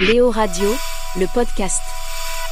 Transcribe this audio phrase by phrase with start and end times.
[0.00, 0.68] Léo Radio,
[1.16, 1.82] le podcast.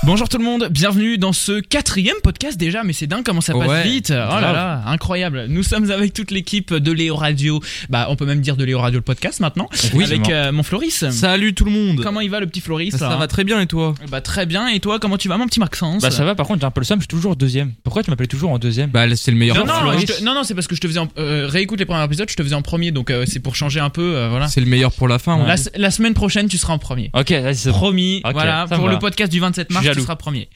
[0.06, 3.52] Bonjour tout le monde, bienvenue dans ce quatrième podcast déjà, mais c'est dingue comment ça
[3.54, 4.10] passe Ouais, vite.
[4.12, 4.54] Oh là grave.
[4.54, 5.46] là, incroyable.
[5.48, 7.60] Nous sommes avec toute l'équipe de Léo Radio.
[7.90, 9.68] Bah, on peut même dire de Léo Radio le podcast maintenant.
[9.94, 11.10] Oui, avec euh, mon Floris.
[11.10, 12.02] Salut tout le monde.
[12.04, 13.96] Comment il va le petit Floris ça, là va très bien et toi?
[14.08, 14.68] Bah très bien.
[14.68, 16.02] Et toi, comment tu vas mon petit Maxence?
[16.02, 17.72] Bah ça va, par contre j'ai un peu le seum, je suis toujours deuxième.
[17.82, 18.90] Pourquoi tu m'appelles toujours en deuxième?
[18.90, 19.56] Bah là, c'est le meilleur.
[19.56, 21.84] Non, non, te- non, non, c'est parce que je te faisais en- euh, réécoute les
[21.84, 24.28] premiers épisodes, je te faisais en premier, donc euh, c'est pour changer un peu, euh,
[24.30, 24.46] voilà.
[24.46, 25.36] C'est le meilleur pour la fin.
[25.44, 25.60] La, ouais.
[25.74, 27.10] la semaine prochaine, tu seras en premier.
[27.12, 27.72] Ok, bon.
[27.72, 30.48] Promis, voilà, pour le podcast du 27 Je mars, seras premier.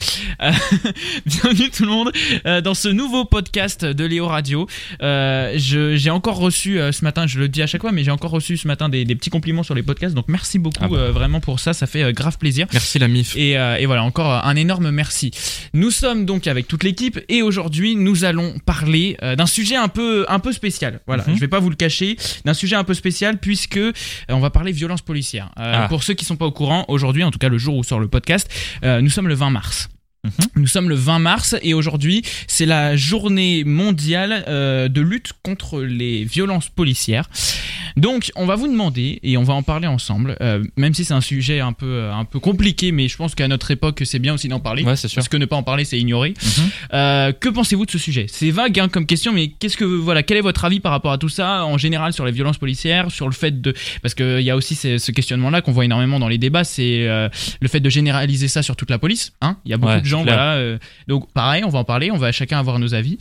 [0.42, 0.52] Euh,
[1.26, 2.12] bienvenue tout le monde
[2.46, 4.66] euh, dans ce nouveau podcast de Léo Radio.
[5.02, 8.30] Euh, j'ai encore reçu ce matin, je le dis à chaque fois, mais j'ai encore
[8.30, 11.10] reçu ce matin des, des petits compliments sur les podcasts, donc merci beaucoup Ah bah.
[11.10, 12.66] vraiment pour ça, ça fait grave plaisir.
[12.72, 13.36] Merci la MIF.
[13.36, 15.30] Et, et voilà, encore un énorme merci.
[15.74, 20.24] Nous sommes donc avec toute l'équipe et aujourd'hui nous allons parler d'un sujet un peu,
[20.28, 21.00] un peu spécial.
[21.06, 21.34] Voilà, Mhm.
[21.36, 23.80] je vais pas vous le cacher, d'un sujet un peu spécial puisque
[24.28, 25.50] on va parler violence policière.
[25.56, 25.86] Ah.
[25.88, 28.00] Pour ceux qui sont pas au courant, aujourd'hui, en tout cas le jour où sort
[28.00, 28.48] le podcast,
[28.82, 29.88] nous sommes le 20 mars.
[30.24, 30.32] Mhm.
[30.56, 35.80] Nous sommes le 20 mars et aujourd'hui c'est la journée mondiale euh, de lutte contre
[35.80, 37.28] les violences policières.
[37.96, 41.14] Donc on va vous demander et on va en parler ensemble, euh, même si c'est
[41.14, 44.18] un sujet un peu euh, un peu compliqué, mais je pense qu'à notre époque c'est
[44.18, 44.84] bien aussi d'en parler.
[44.84, 45.10] Ouais, sûr.
[45.14, 46.34] Parce que ne pas en parler, c'est ignorer.
[46.42, 46.70] Mhm.
[46.92, 48.26] Euh, que pensez-vous de ce sujet?
[48.28, 51.12] C'est vague hein, comme question, mais qu'est-ce que voilà, quel est votre avis par rapport
[51.12, 54.42] à tout ça en général sur les violences policières, sur le fait de parce qu'il
[54.42, 57.80] y a aussi ce, ce questionnement-là qu'on voit énormément dans les débats, c'est le fait
[57.80, 59.32] de généraliser ça sur toute la police.
[59.40, 60.34] Hein Il y a beaucoup Ouais, de gens, clair.
[60.34, 60.54] voilà.
[60.54, 63.18] euh, donc pareil, on va en parler, on va chacun avoir nos avis.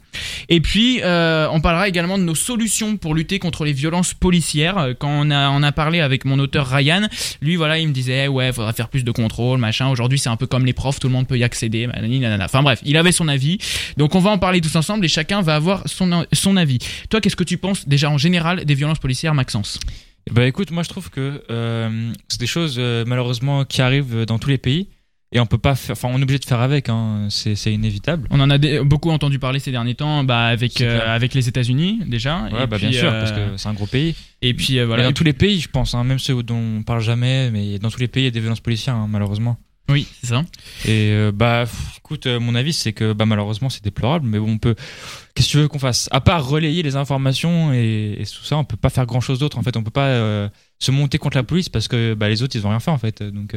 [0.49, 4.77] Et puis euh, on parlera également de nos solutions pour lutter contre les violences policières.
[4.77, 7.07] Euh, Quand on a on a parlé avec mon auteur Ryan,
[7.41, 9.87] lui voilà, il me disait ouais, faudra faire plus de contrôle, machin.
[9.89, 11.87] Aujourd'hui c'est un peu comme les profs, tout le monde peut y accéder.
[11.87, 12.45] nanana.
[12.45, 13.57] Enfin bref, il avait son avis.
[13.97, 16.79] Donc on va en parler tous ensemble et chacun va avoir son son avis.
[17.09, 19.79] Toi, qu'est-ce que tu penses déjà en général des violences policières, Maxence?
[20.31, 24.37] Bah écoute, moi je trouve que euh, c'est des choses euh, malheureusement qui arrivent dans
[24.37, 24.87] tous les pays
[25.31, 27.27] et on peut pas faire, enfin on est obligé de faire avec, hein.
[27.30, 28.27] c'est c'est inévitable.
[28.31, 32.01] On en a beaucoup entendu parler ces derniers temps, bah avec euh, avec les États-Unis
[32.07, 32.44] déjà.
[32.51, 34.16] Ouais, et bah puis, bien sûr, euh, parce que c'est un gros pays.
[34.41, 35.03] et puis euh, Voilà.
[35.03, 37.90] dans tous les pays, je pense, hein, même ceux dont on parle jamais, mais dans
[37.91, 39.57] tous les pays il y a des violences policières, hein, malheureusement.
[39.90, 40.44] Oui, c'est ça.
[40.85, 44.38] Et euh, bah, pff, écoute, euh, mon avis, c'est que bah, malheureusement, c'est déplorable, mais
[44.38, 44.75] bon, on peut.
[45.34, 46.07] Qu'est-ce que tu veux qu'on fasse?
[46.11, 49.40] À part relayer les informations et, et tout ça, on peut pas faire grand chose
[49.40, 49.57] d'autre.
[49.57, 50.47] En fait, on peut pas euh,
[50.78, 53.00] se monter contre la police parce que bah, les autres, ils ont rien fait en
[53.00, 53.23] fait.
[53.23, 53.56] Donc,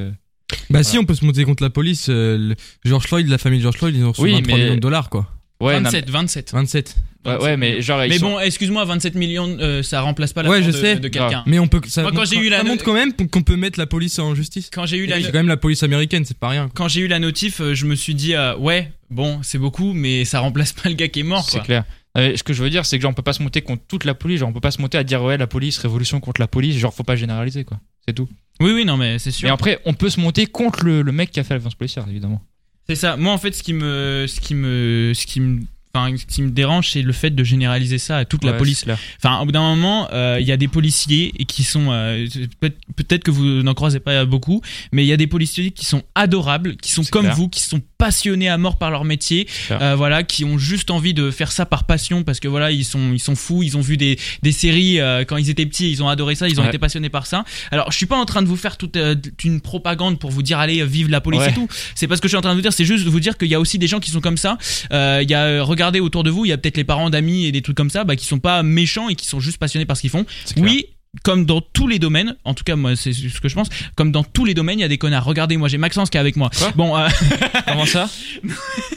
[0.71, 2.07] Bah si, on peut se monter contre la police.
[2.09, 2.55] euh, le-
[2.85, 4.81] George Floyd, la famille de George Floyd, ils ont reçu Oui, 23 mais- millions de
[4.81, 5.29] dollars quoi.
[5.61, 6.53] ouais, non, 27, 27.
[6.53, 6.97] 27.
[7.25, 10.43] mais- ouais, ouais, mais genre, Mais sont- bon, excuse-moi, 27 millions, euh, ça remplace pas
[10.43, 10.97] la Ouais, je de, sais.
[10.97, 11.43] de quelqu'un.
[11.47, 11.81] Mais on peut.
[11.87, 13.87] Ça, Moi, quand montre- j'ai eu la- ça montre quand même qu'on peut mettre la
[13.87, 14.71] police en justice.
[14.73, 16.65] Quand j'ai eu la quand même la police américaine, c'est pas rien.
[16.65, 16.73] quoi.
[16.75, 19.93] quand j'ai eu la notif, euh, je me suis dit euh, ouais, bon, c'est beaucoup,
[19.93, 21.49] mais ça remplace pas le gars qui est mort.
[21.49, 21.85] c'est clair.
[22.19, 23.85] Euh, ce que je veux dire, c'est que genre, on peut pas se monter contre
[23.89, 24.41] toute la police.
[24.41, 26.77] Genre, on peut pas se monter à dire ouais, la police, révolution contre la police.
[26.77, 27.79] Genre, faut pas généraliser quoi.
[28.07, 28.29] C'est tout.
[28.61, 29.47] Oui, oui, non, mais c'est sûr.
[29.49, 31.75] Mais après, on peut se monter contre le, le mec qui a fait la violence
[31.75, 32.41] policière, évidemment.
[32.89, 33.17] C'est ça.
[33.17, 35.61] Moi, en fait, ce qui me, ce qui me, ce qui me,
[35.95, 38.85] enfin, ce qui me dérange, c'est le fait de généraliser ça à toute la police.
[39.23, 42.27] Enfin, au bout d'un moment, euh, il y a des policiers et qui sont euh,
[42.61, 44.61] peut- peut-être que vous n'en croisez pas beaucoup,
[44.93, 47.37] mais il y a des policiers qui sont adorables, qui sont comme clair.
[47.37, 51.15] vous, qui sont passionnés à mort par leur métier, euh, voilà, qui ont juste envie
[51.15, 53.81] de faire ça par passion parce que voilà, ils sont ils sont fous, ils ont
[53.81, 56.63] vu des des séries euh, quand ils étaient petits, ils ont adoré ça, ils ont
[56.65, 56.69] Ouais.
[56.69, 57.45] été passionnés par ça.
[57.71, 59.15] Alors, je suis pas en train de vous faire toute, euh,
[59.45, 61.51] une propagande pour vous dire allez vive la police Ouais.
[61.51, 61.69] et tout.
[61.95, 63.21] C'est pas ce que je suis en train de vous dire, c'est juste de vous
[63.21, 64.59] dire qu'il y a aussi des gens qui sont comme ça.
[64.93, 67.09] Euh, Il y a euh, regardez autour de vous, il y a peut-être les parents
[67.11, 69.59] d'amis et des trucs comme ça, bah, qui sont pas méchants et qui sont juste
[69.59, 70.27] passionnés par ce qu'ils font.
[70.57, 70.87] Oui.
[71.25, 74.13] Comme dans tous les domaines, en tout cas moi c'est ce que je pense, comme
[74.13, 75.27] dans tous les domaines il y a des connards.
[75.27, 76.49] Regardez moi j'ai Maxence qui est avec moi.
[76.57, 77.07] Quoi bon, euh,
[77.69, 78.09] Comment ça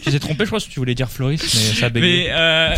[0.02, 2.74] Tu t'es trompé, je crois, que tu voulais dire Floris, mais ça a mais euh,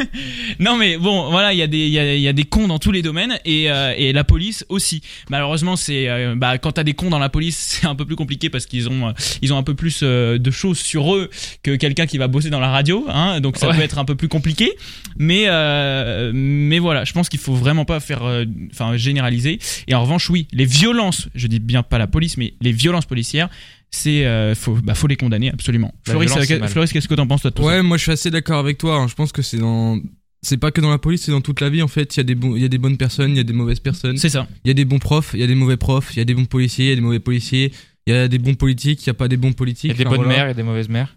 [0.58, 2.44] non mais bon voilà il y a des il y a, il y a des
[2.44, 5.00] cons dans tous les domaines et euh, et la police aussi.
[5.30, 8.16] Malheureusement c'est euh, bah quand t'as des cons dans la police c'est un peu plus
[8.16, 11.30] compliqué parce qu'ils ont euh, ils ont un peu plus euh, de choses sur eux
[11.62, 13.76] que quelqu'un qui va bosser dans la radio hein donc ça Ouais.
[13.76, 14.72] peut être un peu plus compliqué
[15.16, 18.44] mais euh, mais voilà je pense qu'il faut vraiment pas faire euh,
[18.74, 19.58] enfin généraliser
[19.88, 23.06] et en revanche oui les violences je dis bien pas la police mais les violences
[23.06, 23.48] policières
[23.90, 25.94] c'est euh, faut bah faut les condamner absolument.
[26.08, 28.10] La Floris, euh, qu'est-ce que t'en penses toi de tout ça Ouais, moi je suis
[28.12, 28.96] assez d'accord avec toi.
[28.96, 29.06] hein.
[29.06, 30.00] Je pense que c'est dans.
[30.42, 32.16] C'est pas que dans la police, c'est dans toute la vie en fait.
[32.16, 33.78] Il y, a des il y a des bonnes personnes, il y a des mauvaises
[33.78, 34.16] personnes.
[34.18, 34.48] C'est ça.
[34.64, 36.24] Il y a des bons profs, il y a des mauvais profs, il y a
[36.24, 37.72] des bons policiers, il y a des mauvais policiers.
[38.08, 39.90] Il y a des bons politiques, il y a pas des bons Il politiques.
[39.90, 40.38] y a des Enfin, bonnes voilà.
[40.40, 41.16] mères et des mauvaises mères.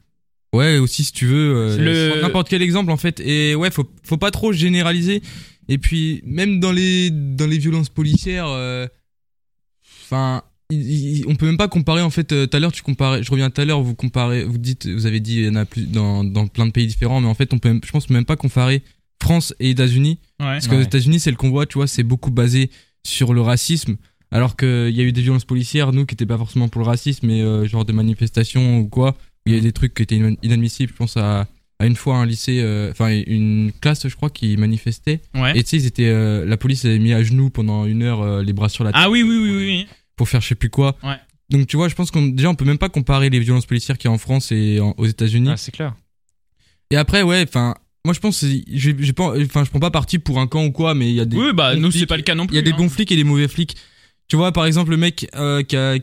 [0.54, 1.56] Ouais, aussi si tu veux.
[1.56, 1.78] euh,
[2.16, 3.20] Le- N'importe quel exemple en fait.
[3.20, 5.24] Et ouais, faut, faut pas trop généraliser.
[5.70, 8.88] Et puis, même dans les, dans les violences policières, euh,
[10.04, 12.32] enfin, il- on peut même pas comparer en fait.
[12.32, 14.88] euh, Tout à l'heure, tu comparais, je reviens tout à l'heure, vous comparez, vous dites,
[14.88, 17.28] vous avez dit, il y en a plus dans, dans plein de pays différents, mais
[17.28, 18.84] en fait, on peut, même- je pense même pas comparer
[19.22, 20.20] France et États-Unis.
[20.40, 20.46] Ouais.
[20.46, 20.84] Parce qu'aux Ouais.
[20.84, 22.70] États-Unis, c'est le convoi, tu vois, c'est beaucoup basé
[23.06, 23.98] sur le racisme.
[24.30, 26.88] Alors qu'il y a eu des violences policières, nous, qui étaient pas forcément pour le
[26.88, 29.12] racisme, mais euh, genre des manifestations ou quoi.
[29.46, 30.92] où Il y a des trucs qui étaient inadmissibles.
[30.92, 31.48] Je pense à,
[31.80, 35.22] à une fois un lycée, euh, enfin une classe, je crois, qui manifestait.
[35.36, 35.58] Ouais.
[35.58, 38.22] Et tu sais, ils étaient, euh, la police avait mis à genoux pendant une heure
[38.22, 39.58] euh, les bras sur la tête Ah oui, oui, oui, oui.
[39.66, 39.88] oui.
[40.16, 40.96] pour faire je sais plus quoi.
[41.04, 41.18] Ouais.
[41.50, 43.98] Donc tu vois, je pense qu'on déjà on peut même pas comparer les violences policières
[43.98, 45.50] qu'il y a en France et en- aux États-Unis.
[45.52, 45.94] Ah, c'est clair.
[46.92, 47.76] Et après, ouais, enfin,
[48.06, 50.94] moi je pense, j'ai pas, enfin, je prends pas parti pour un camp ou quoi,
[50.96, 51.38] mais il y a des.
[51.38, 52.56] Oui, bah nous c'est pas le cas non Il plus.
[52.56, 52.76] y a des hein.
[52.78, 53.76] bons flics et des mauvais flics.
[54.28, 55.98] Tu vois, par exemple, le mec euh, qui a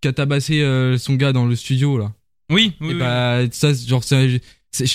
[0.00, 2.12] qui a tabassé euh, son gars dans le studio là.
[2.50, 2.88] Oui, oui.
[2.90, 2.98] et oui.
[2.98, 4.40] bah ça, genre, c'est- c'est-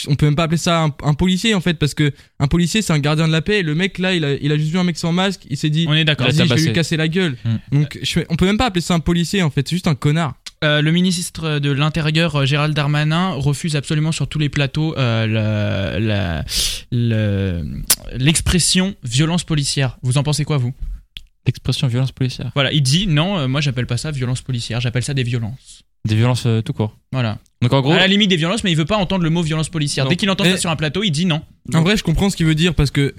[0.07, 2.81] on peut même pas appeler ça un, un policier en fait, parce que un policier
[2.81, 3.60] c'est un gardien de la paix.
[3.60, 5.57] Et le mec là, il a, il a juste vu un mec sans masque, il
[5.57, 5.86] s'est dit.
[5.89, 6.27] On est d'accord.
[6.30, 7.36] Il a Vas-y, je vais lui casser la gueule.
[7.44, 7.80] Hmm.
[7.80, 9.95] Donc, je on peut même pas appeler ça un policier en fait, c'est juste un
[9.95, 10.36] connard.
[10.63, 15.27] Euh, le ministre de l'Intérieur euh, Gérald Darmanin refuse absolument sur tous les plateaux euh,
[15.27, 16.45] le- la-
[16.92, 17.81] le-
[18.18, 19.98] l'expression violence policière.
[20.01, 20.74] Vous en pensez quoi vous?
[21.45, 22.51] L'expression violence policière.
[22.56, 25.83] Voilà, il dit non, euh, moi j'appelle pas ça violence policière, j'appelle ça des violences.
[26.06, 26.98] Des violences euh, tout court.
[27.12, 27.39] Voilà.
[27.65, 29.41] Donc en gros, À la limite des violences, mais il veut pas entendre le mot
[29.41, 30.06] violence policière.
[30.06, 30.09] Non.
[30.09, 31.41] Dès qu'il entend Et- ça sur un plateau, il dit non.
[31.73, 33.13] En vrai, je comprends ce qu'il veut dire parce que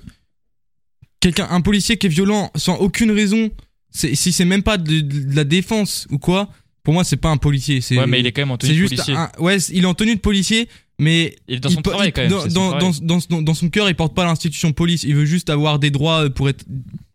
[1.21, 3.51] quelqu'un, un policier qui est violent sans aucune raison,
[3.91, 6.49] c'est, si c'est même pas de, de la défense ou quoi,
[6.83, 7.81] pour moi, c'est pas un policier.
[7.81, 9.15] C'est, ouais, mais il est quand même en tenue de juste policier.
[9.17, 10.69] un, ouais, il est en tenue de policier,
[11.01, 12.31] mais Il est dans son il travail il- quand même.
[12.31, 13.01] Dans, c'est son dans, travail.
[13.03, 15.03] dans, dans, dans son cœur, il porte pas l'institution police.
[15.03, 16.65] Il veut juste avoir des droits pour être,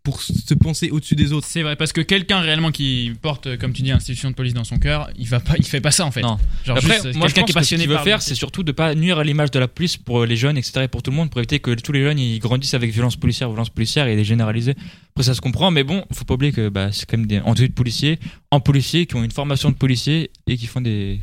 [0.03, 1.45] pour se penser au-dessus des autres.
[1.47, 4.53] C'est vrai, parce que quelqu'un réellement qui porte, euh, comme tu dis, institution de police
[4.55, 6.21] dans son cœur, il va pas, il fait pas ça en fait.
[6.21, 6.37] Non.
[6.65, 8.21] Genre Après, juste, euh, moi quelqu'un qui est que ce passionné qu'il veut par faire,
[8.21, 10.81] c'est surtout de pas nuire à l'image de la police pour les jeunes, etc.
[10.83, 13.15] et pour tout le monde, pour éviter que tous les jeunes ils grandissent avec violence
[13.15, 14.73] policière, violence policière et les généraliser.
[15.11, 17.39] Après ça se comprend, mais bon, faut pas oublier que bah, c'est quand même des
[17.39, 18.17] en de policiers,
[18.49, 21.21] en policiers qui ont une formation de policier et qui font des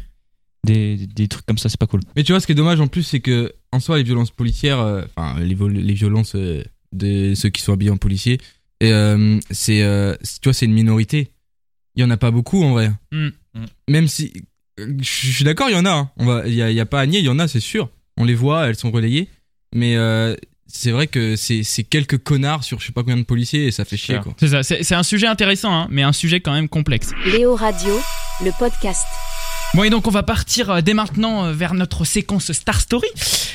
[0.65, 2.01] des, des trucs comme ça, c'est pas cool.
[2.15, 4.31] Mais tu vois, ce qui est dommage en plus, c'est que en soi, les violences
[4.31, 8.39] policières, euh, enfin les, vol- les violences euh, de ceux qui sont habillés en policier,
[8.81, 11.31] et, euh, c'est, euh, c'est- tu vois, c'est une minorité.
[11.97, 12.91] Il y en a pas beaucoup en vrai.
[13.13, 13.29] Mm.
[13.55, 13.65] Mm.
[13.89, 14.33] Même si,
[14.79, 15.91] euh, je suis d'accord, il y en a.
[15.91, 16.11] hein.
[16.17, 17.49] On va, il y a, il y a pas à nier, il y en a,
[17.49, 17.91] c'est sûr.
[18.17, 19.29] On les voit, elles sont relayées.
[19.75, 20.35] Mais euh,
[20.67, 23.71] c'est vrai que c'est, c'est quelques connards sur je sais pas combien de policiers et
[23.71, 24.35] ça fait chier quoi.
[24.39, 27.11] C'est ça, c'est c'est un sujet intéressant, hein, mais un sujet quand même complexe.
[27.27, 27.99] Léo Radio,
[28.45, 29.05] le podcast.
[29.75, 33.06] Bon et donc on va partir euh, dès maintenant euh, vers notre séquence Star Story.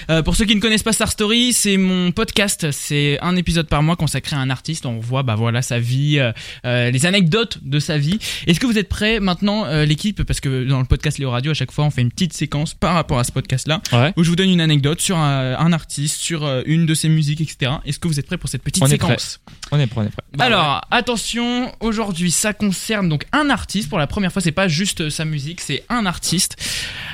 [0.10, 3.68] Euh, pour ceux qui ne connaissent pas Star Story, c'est mon podcast, c'est un épisode
[3.68, 4.86] par mois consacré à un artiste.
[4.86, 6.19] On voit bah voilà sa vie,
[6.65, 8.19] euh, les anecdotes de sa vie.
[8.45, 10.24] Est-ce que vous êtes prêts maintenant euh, l'équipe?
[10.24, 12.74] Parce que dans le podcast Léo Radio à chaque fois on fait une petite séquence
[12.75, 14.13] par rapport à ce podcast là Ouais.
[14.15, 17.42] où je vous donne une anecdote sur un, un artiste, sur une de ses musiques
[17.42, 17.71] etc.
[17.86, 19.39] Est-ce que vous êtes prêts pour cette petite On est séquence?
[19.75, 20.22] On est prêt, on est prêt.
[20.38, 23.90] Bah alors, attention, aujourd'hui, ça concerne donc un artiste.
[23.90, 26.56] Pour la première fois, c'est pas juste sa musique, c'est un artiste.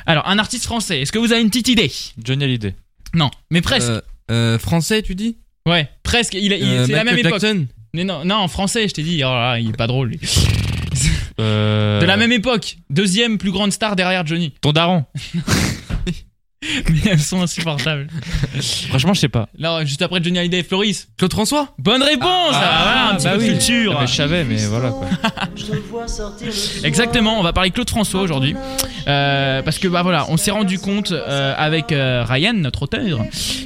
[0.05, 0.99] Alors, un artiste français.
[1.01, 1.89] Est-ce que vous avez une petite idée?
[2.21, 2.75] Johnny Hallyday.
[3.13, 3.87] Non, mais presque.
[3.89, 5.37] Euh, euh, français, tu dis?
[5.65, 6.33] Ouais, presque.
[6.33, 7.39] Il, est- il- Euh, c'est la même époque.
[7.39, 9.21] Jackson Mais non, non, en français, je t'ai dit.
[9.23, 10.09] Oh là il est pas drôle.
[10.09, 10.19] lui.
[11.39, 12.75] Euh, De la même époque.
[12.89, 14.53] Deuxième plus grande star derrière Johnny.
[14.59, 15.05] Ton daron.
[16.89, 18.07] Mais elles sont insupportables.
[18.89, 19.47] Franchement, je sais pas.
[19.57, 21.07] Là, juste après Johnny Hallyday et Floris.
[21.17, 21.73] Claude François?
[21.77, 23.47] Bonne réponse Ah, voilà, un petit bah peu oui.
[23.47, 23.93] culture.
[23.95, 25.07] Ah, mais je savais, mais voilà quoi.
[26.83, 28.55] Exactement, on va parler Claude François aujourd'hui.
[29.07, 33.19] Euh, parce que bah voilà, on s'est rendu compte euh, avec euh, Ryan, notre auteur,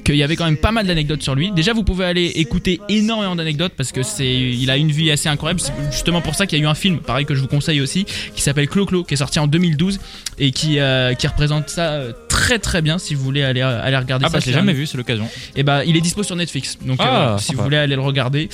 [0.06, 1.51] qu'il y avait quand même pas mal d'anecdotes sur lui.
[1.51, 5.30] Déjà, vous pouvez aller écouter énormément d'anecdotes parce que c'est, il a une vie assez
[5.30, 5.60] incroyable.
[5.60, 7.81] C'est justement pour ça qu'il y a eu un film, pareil que je vous conseille
[7.81, 8.06] aussi,
[8.36, 10.00] qui s'appelle Clo-Clo, qui est sorti en 2012
[10.40, 12.97] et qui euh, qui représente ça euh, très très bien.
[12.97, 14.87] Si vous voulez aller aller regarder Ah ça, bah je l'ai c'est un- jamais vu,
[14.87, 15.30] c'est l'occasion.
[15.56, 16.78] et bah, il est dispo sur Netflix.
[16.83, 18.49] Donc, Ah, euh, si vous voulez aller le regarder.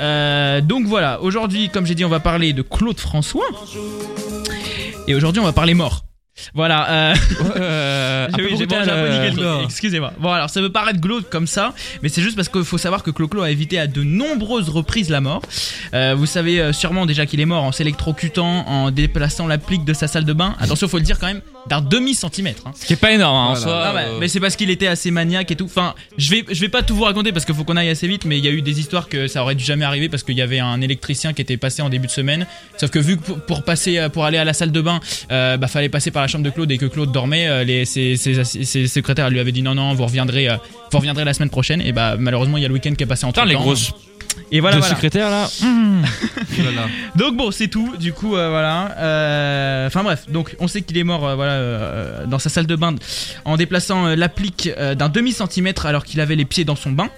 [0.00, 3.46] Euh, donc voilà, aujourd'hui, comme j'ai dit, on va parler de Claude François.
[5.08, 6.04] Et aujourd'hui, on va parler mort.
[6.54, 6.90] Voilà.
[6.90, 7.14] Euh...
[7.56, 10.12] Euh, oui, j'ai euh, Excusez-moi.
[10.18, 11.72] Bon, alors ça peut paraître glauque comme ça,
[12.02, 15.10] mais c'est juste parce qu'il faut savoir que Clo-Clo a évité à de nombreuses reprises
[15.10, 15.42] la mort.
[15.92, 20.08] Euh, vous savez sûrement déjà qu'il est mort en s'électrocutant, en déplaçant l'applique de sa
[20.08, 20.56] salle de bain.
[20.58, 22.62] Attention, faut le dire quand même, d'un demi-centimètre.
[22.66, 22.72] hein.
[22.74, 23.86] Ce qui est pas énorme hein, en soi.
[23.88, 25.64] Non, mais, euh, mais c'est parce qu'il était assez maniaque et tout.
[25.64, 28.06] Enfin, je vais, je vais pas tout vous raconter parce qu'il faut qu'on aille assez
[28.06, 30.22] vite, mais il y a eu des histoires que ça aurait dû jamais arriver parce
[30.22, 32.46] qu'il y avait un électricien qui était passé en début de semaine.
[32.76, 35.00] Sauf que vu que pour, passer, euh, pour aller à la salle de bain,
[35.32, 38.16] euh, bah fallait passer par la chambre de Claude et que Claude dormait, les, ses,
[38.16, 40.48] ses, assi- ses secrétaires lui avaient dit non, non, vous reviendrez,
[40.92, 41.80] vous reviendrez la semaine prochaine.
[41.80, 43.92] Et bah malheureusement, il y a le week-end qui est passé en Putain, les grosses
[44.52, 45.48] Et voilà, secrétaires là.
[46.56, 46.86] Oh là.
[47.16, 47.96] Donc bon, c'est tout.
[47.98, 48.92] Du coup, euh, voilà.
[48.98, 52.66] Euh, Enfin bref, donc on sait qu'il est mort, euh, voilà, euh, dans sa salle
[52.66, 52.94] de bain
[53.44, 56.92] en déplaçant euh, l'applique euh, d'un demi centimètre alors qu'il avait les pieds dans son
[56.92, 57.08] bain.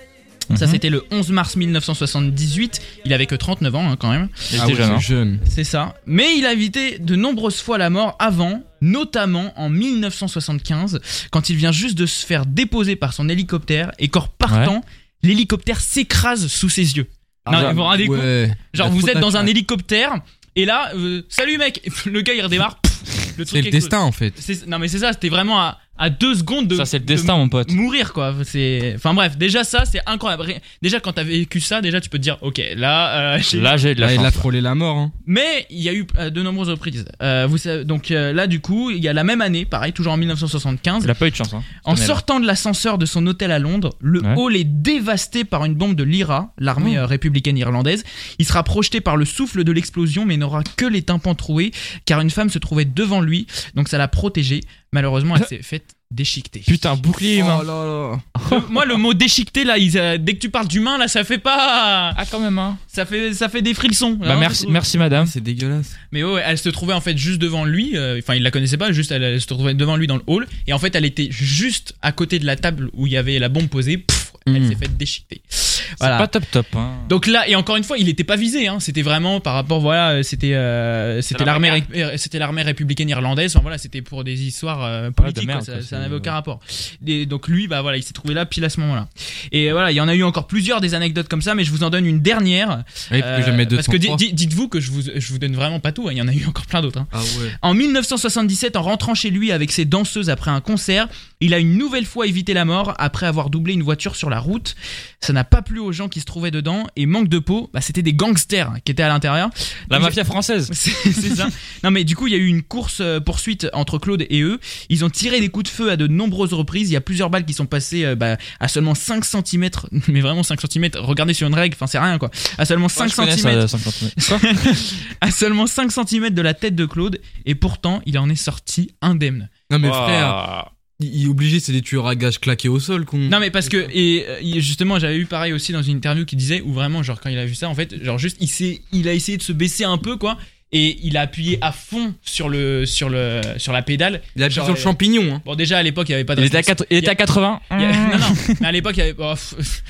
[0.54, 0.72] Ça Mhm.
[0.72, 2.80] c'était le 11 mars 1978.
[3.04, 4.28] Il avait que 39 ans hein, quand même.
[4.52, 4.96] Il Ah était hein.
[5.00, 5.38] c'est jeune.
[5.44, 5.96] C'est ça.
[6.06, 11.56] Mais il a évité de nombreuses fois la mort avant, notamment en 1975, quand il
[11.56, 14.82] vient juste de se faire déposer par son hélicoptère et qu'en partant,
[15.22, 17.06] l'hélicoptère s'écrase sous ses yeux.
[17.50, 18.50] Non, Ah, vous rendez Ouais.
[18.74, 20.20] Genre vous êtes dans un hélicoptère,
[20.56, 22.80] Et là, euh, salut mec, le gars il redémarre.
[22.80, 23.72] pff, le C'est truc le explose.
[23.82, 24.32] destin en fait.
[24.38, 26.76] C'est- Non mais c'est ça, c'était vraiment à, à deux secondes de.
[26.76, 27.70] Ça, c'est le de destin, mon pote.
[27.72, 28.34] Mourir quoi.
[28.44, 28.92] C'est.
[28.96, 30.46] Enfin bref, déjà ça c'est incroyable.
[30.82, 33.76] Déjà quand t'as vécu ça, déjà tu peux te dire, ok, là, euh, j'ai Là,
[33.76, 34.26] j'ai de la Là, il chance.
[34.26, 34.96] a frôlé la mort.
[34.98, 35.12] Hein.
[35.26, 37.04] mais il y a eu euh, de nombreuses reprises.
[37.22, 39.92] Euh, vous savez, donc euh, là, du coup, il y a la même année, pareil,
[39.92, 41.04] toujours en 1975.
[41.04, 41.54] Il a pas eu de chance.
[41.54, 41.62] Hein.
[41.84, 44.34] En sortant de l'ascenseur de son hôtel à Londres, le Ouais.
[44.36, 47.02] hall est dévasté par une bombe de l'IRA, l'armée Oh.
[47.02, 48.04] euh, républicaine irlandaise.
[48.38, 51.72] Il sera projeté par le souffle de l'explosion, mais n'aura que les tympans troués,
[52.04, 54.60] car une femme se trouvait devant lui, donc ça l'a protégé.
[54.92, 56.60] Malheureusement, elle s'est faite déchiqueter.
[56.60, 57.58] Putain, bouclier humain.
[57.60, 58.56] Oh là là.
[58.56, 61.24] Euh, Moi, le mot déchiqueté, là, il, euh, dès que tu parles d'humain, là, ça
[61.24, 62.12] fait pas.
[62.16, 62.78] Ah, quand même, hein.
[62.86, 64.12] Ça fait, ça fait des frissons.
[64.12, 65.26] Bah, hein, merci, madame.
[65.26, 65.94] C'est dégueulasse.
[66.12, 67.96] Mais ouais, elle se trouvait en fait juste devant lui.
[67.96, 70.22] euh, Enfin, il la connaissait pas, juste elle, elle se trouvait devant lui dans le
[70.26, 70.46] hall.
[70.66, 73.38] Et en fait, elle était juste à côté de la table où il y avait
[73.38, 73.98] la bombe posée.
[73.98, 74.68] Pff, elle Mm.
[74.68, 75.42] s'est fait déchiqueter.
[75.90, 76.18] C'est Voilà.
[76.18, 76.66] pas top top.
[76.74, 76.92] Hein.
[77.08, 78.68] Donc là, et encore une fois, il était pas visé.
[78.68, 78.78] Hein.
[78.80, 82.10] C'était vraiment par rapport, voilà, euh, c'était euh, c'était la l'armée, bagarre.
[82.10, 83.52] ré- c'était l'armée républicaine irlandaise.
[83.54, 85.42] Enfin voilà, c'était pour des histoires euh, politiques.
[85.42, 86.60] de merde, quoi, ça quoi, ça c'est- n'avait aucun rapport.
[87.06, 89.08] Et donc lui, bah voilà, il s'est trouvé là pile à ce moment-là.
[89.52, 91.70] Et voilà, il y en a eu encore plusieurs des anecdotes comme ça, mais je
[91.70, 92.84] vous en donne une dernière.
[93.10, 94.16] Ouais, euh, mettre parce que di- 203.
[94.16, 96.08] di- dites-vous que je vous je vous donne vraiment pas tout.
[96.08, 96.12] hein.
[96.12, 96.98] Il y en a eu encore plein d'autres.
[97.00, 97.06] hein.
[97.12, 97.50] Ah ouais.
[97.62, 101.08] En 1977, en rentrant chez lui avec ses danseuses après un concert,
[101.40, 104.38] il a une nouvelle fois évité la mort après avoir doublé une voiture sur la
[104.40, 104.74] route.
[105.20, 107.80] Ça n'a pas plu aux gens qui se trouvaient dedans et manque de peau, bah,
[107.80, 109.50] c'était des gangsters qui étaient à l'intérieur.
[109.90, 110.70] La Donc, mafia française.
[110.72, 111.48] C'est ça.
[111.84, 114.40] Non mais du coup il y a eu une course euh, poursuite entre Claude et
[114.42, 114.58] eux.
[114.88, 116.90] Ils ont tiré des coups de feu à de nombreuses reprises.
[116.90, 119.68] Il y a plusieurs balles qui sont passées euh, bah, à seulement 5 cm.
[120.08, 120.90] Mais vraiment 5 cm.
[120.96, 122.30] Regardez sur une règle, enfin c'est rien quoi.
[122.58, 123.68] À seulement 5 Ouais, cm.
[123.68, 124.60] ça, 5 centimètres.
[125.20, 127.20] à seulement 5 cm de la tête de Claude.
[127.44, 129.48] Et pourtant il en est sorti indemne.
[129.70, 133.18] Non mais frère, il est obligé, c'est des tueurs à gages claqués au sol qu'on.
[133.18, 136.36] Non mais parce que et euh, justement j'avais eu pareil aussi dans une interview qui
[136.36, 138.80] disait où vraiment genre quand il a vu ça en fait genre juste il s'est
[138.92, 140.38] il a essayé de se baisser un peu quoi
[140.72, 144.20] et il a appuyé à fond sur le sur le sur la pédale.
[144.34, 145.34] Il a appuyé Genre, sur le euh, champignon.
[145.36, 145.42] Hein.
[145.44, 146.96] Bon déjà à l'époque il y avait pas de Il était à, respons- quatre- il
[146.98, 147.60] était à 80.
[147.70, 149.34] il y a- non non mais à l'époque il y avait oh,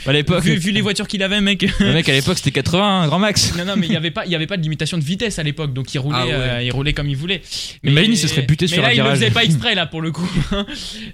[0.06, 3.02] À l'époque, vu, vu les voitures qu'il avait mec le mec à l'époque c'était 80,
[3.02, 3.54] un grand max.
[3.56, 5.38] non non mais il y avait pas il y avait pas de limitation de vitesse
[5.38, 6.33] à l'époque donc il roulait Ah ouais.
[6.33, 7.42] euh, il roulait comme il voulait
[7.83, 9.18] Imagine, il se serait buté mais sur là un il le virage.
[9.18, 10.28] faisait pas exprès là pour le coup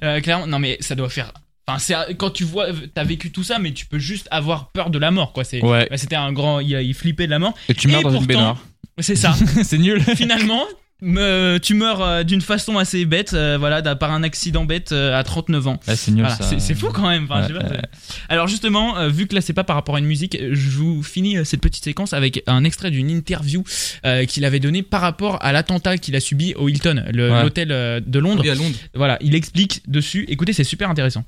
[0.03, 1.33] Euh, clairement non mais ça doit faire
[1.69, 4.91] Enfin, c'est quand tu vois, t'as vécu tout ça, mais tu peux juste avoir peur
[4.91, 5.45] de la mort, quoi.
[5.45, 5.87] C'est, Ouais.
[5.89, 7.55] bah, c'était un grand, il, il flippait de la mort.
[7.69, 8.57] Et tu meurs Et dans une pourtant- baignoire.
[8.99, 9.35] C'est ça.
[9.65, 10.01] c'est nul.
[10.03, 10.65] Finalement,
[11.01, 15.19] me- tu meurs euh, d'une façon assez bête, euh, voilà, par un accident bête euh,
[15.19, 15.81] à 39 ans.
[15.89, 16.45] Ah, c'est nul Voilà, ça.
[16.45, 17.25] c'est, c'est fou quand même.
[17.25, 17.81] Enfin, je sais pas, c'est-
[18.29, 21.03] Alors justement, euh, vu que là c'est pas par rapport à une musique, je vous
[21.03, 23.65] finis cette petite séquence avec un extrait d'une interview
[24.07, 27.43] euh, qu'il avait donné par rapport à l'attentat qu'il a subi au Hilton, le- Ouais.
[27.43, 28.43] l'hôtel de Londres.
[28.45, 28.77] Oui, à Londres.
[28.95, 30.25] Voilà, il explique dessus.
[30.29, 31.25] Écoutez, c'est super intéressant.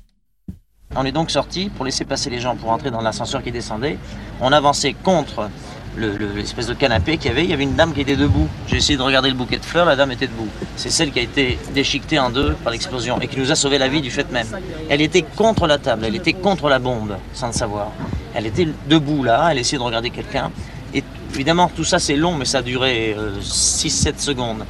[0.95, 3.97] On est donc sorti pour laisser passer les gens pour entrer dans l'ascenseur qui descendait.
[4.39, 5.49] On avançait contre
[5.97, 7.43] le- le- l'espèce de canapé qu'il y avait.
[7.43, 8.47] Il y avait une dame qui était debout.
[8.67, 10.47] J'ai essayé de regarder le bouquet de fleurs, la dame était debout.
[10.75, 13.77] C'est celle qui a été déchiquetée en deux par l'explosion et qui nous a sauvé
[13.77, 14.47] la vie du fait même.
[14.89, 17.91] Elle était contre la table, elle était contre la bombe, sans le savoir.
[18.33, 20.51] Elle était debout là, elle essayait de regarder quelqu'un.
[20.93, 24.65] Et évidemment, tout ça c'est long, mais ça a duré 6-7 secondes.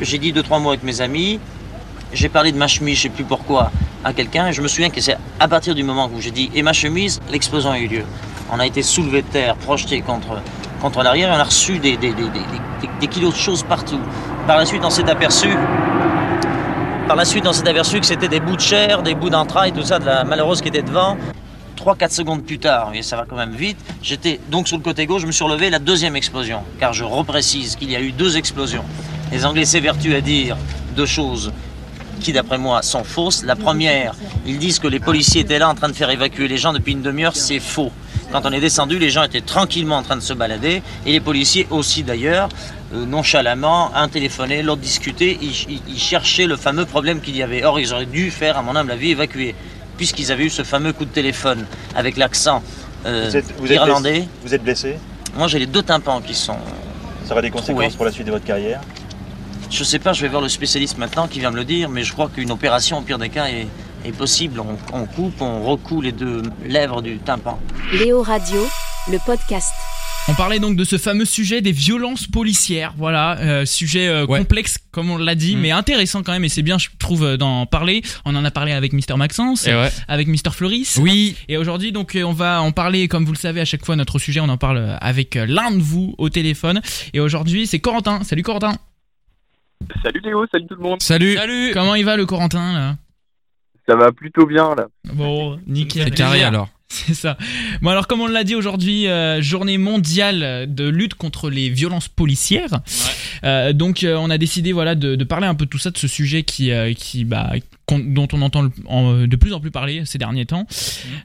[0.00, 1.40] J'ai dit deux, trois mots avec mes amis.
[2.12, 3.70] J'ai parlé de ma chemise, je sais plus pourquoi,
[4.04, 4.48] à quelqu'un.
[4.48, 6.72] Et je me souviens que c'est à partir du moment où j'ai dit et ma
[6.72, 8.04] chemise, l'explosion a eu lieu.
[8.52, 10.40] On a été soulevé de terre, projeté contre,
[10.80, 12.24] contre l'arrière et on a reçu des, des, des,
[13.00, 13.98] des- kilos de choses partout.
[14.46, 15.48] Par la suite, on s'est aperçu.
[17.08, 19.72] Par la suite, on s'est aperçu que c'était des bouts de chair, des bouts d'entrailles,
[19.72, 21.16] tout ça, de la malheureuse qui était devant.
[21.76, 25.22] 3-4 secondes plus tard, ça va quand même vite, j'étais donc sur le côté gauche,
[25.22, 28.36] je me suis relevé la deuxième explosion, car je reprécise qu'il y a eu deux
[28.36, 28.82] explosions.
[29.30, 30.56] Les Anglais s'évertuent à dire
[30.96, 31.52] deux choses
[32.20, 33.44] qui, d'après moi, sont fausses.
[33.44, 34.14] La première,
[34.46, 36.92] ils disent que les policiers étaient là en train de faire évacuer les gens depuis
[36.92, 37.92] une demi-heure, c'est faux.
[38.32, 41.20] Quand on est descendu, les gens étaient tranquillement en train de se balader, et les
[41.20, 42.48] policiers aussi d'ailleurs,
[42.94, 47.42] euh, nonchalamment, un téléphonait, l'autre discutait, ils, ils- ils cherchaient le fameux problème qu'il y
[47.42, 47.62] avait.
[47.64, 49.54] Or, ils auraient dû faire, à mon humble avis, évacuer,
[49.96, 51.64] puisqu'ils avaient eu ce fameux coup de téléphone
[51.94, 52.62] avec l'accent
[53.06, 54.28] euh, Vous êtes- vous êtes irlandais.
[54.44, 54.96] Vous êtes blessé.
[55.36, 56.56] Moi, j'ai les deux tympans qui sont
[57.24, 58.80] Ça aura des conséquences pour la suite de votre carrière.
[59.70, 62.02] Je sais pas, je vais voir le spécialiste maintenant qui vient me le dire, mais
[62.04, 63.66] je crois qu'une opération, au pire des cas, est,
[64.06, 64.60] est possible.
[64.60, 67.58] On, on coupe, on recoue les deux lèvres du tympan.
[67.92, 68.66] Léo Radio,
[69.10, 69.72] le podcast.
[70.28, 72.94] On parlait donc de ce fameux sujet des violences policières.
[72.98, 74.40] Voilà, euh, sujet euh, Ouais.
[74.40, 75.60] complexe comme on l'a dit, Mm.
[75.60, 76.42] mais intéressant quand même.
[76.42, 78.02] Et c'est bien, je trouve, euh, d'en parler.
[78.24, 79.88] On en a parlé avec Mister Maxence, Et ouais.
[80.08, 80.98] avec Mister Floris.
[81.00, 81.36] Oui.
[81.48, 84.18] Et aujourd'hui, donc, on va en parler, comme vous le savez, à chaque fois, notre
[84.18, 86.80] sujet, on en parle avec l'un de vous au téléphone.
[87.12, 88.24] Et aujourd'hui, c'est Corentin.
[88.24, 88.76] Salut Corentin.
[90.02, 91.02] Salut Léo, salut tout le monde.
[91.02, 91.38] Salut.
[91.72, 92.96] Comment il va le Corentin là?
[93.88, 94.88] Ça va plutôt bien là.
[95.12, 96.04] Bon, nickel.
[96.04, 96.68] C'est carré alors.
[96.88, 97.36] C'est ça.
[97.82, 102.08] Bon alors comme on l'a dit aujourd'hui, euh, journée mondiale de lutte contre les violences
[102.08, 102.80] policières.
[103.44, 105.90] Euh, donc euh, on a décidé voilà de, de parler un peu de tout ça,
[105.90, 107.52] de ce sujet qui euh, qui bah
[107.88, 110.66] dont on entend le- en- de plus en plus parler ces derniers temps.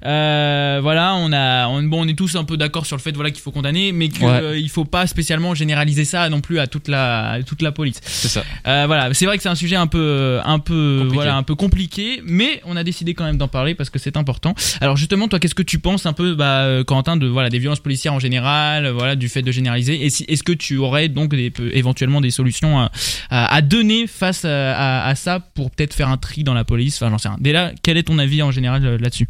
[0.05, 3.11] Euh, voilà, on a on, bon on est tous un peu d'accord sur le fait
[3.13, 4.61] voilà qu'il faut condamner, mais qu'il Ouais.
[4.61, 7.99] il faut pas spécialement généraliser ça non plus à toute la à toute la police.
[8.03, 8.43] C'est ça.
[8.67, 11.15] Euh, voilà, c'est vrai que c'est un sujet un peu, un peu, Compliqué.
[11.15, 14.15] voilà, un peu compliqué, mais on a décidé quand même d'en parler parce que c'est
[14.17, 14.53] important.
[14.81, 17.59] Alors justement, toi, qu'est-ce que tu penses un peu, bah, euh, Quentin, de voilà des
[17.59, 20.05] violences policières en général, euh, voilà, du fait de généraliser?
[20.05, 22.91] Et si, est-ce que tu aurais donc des, éventuellement des solutions à,
[23.29, 26.63] à, à donner face à, à- à ça pour peut-être faire un tri dans la
[26.63, 27.37] police Enfin, j'en sais rien.
[27.39, 29.27] Déjà, quel est ton avis en général euh, là-dessus?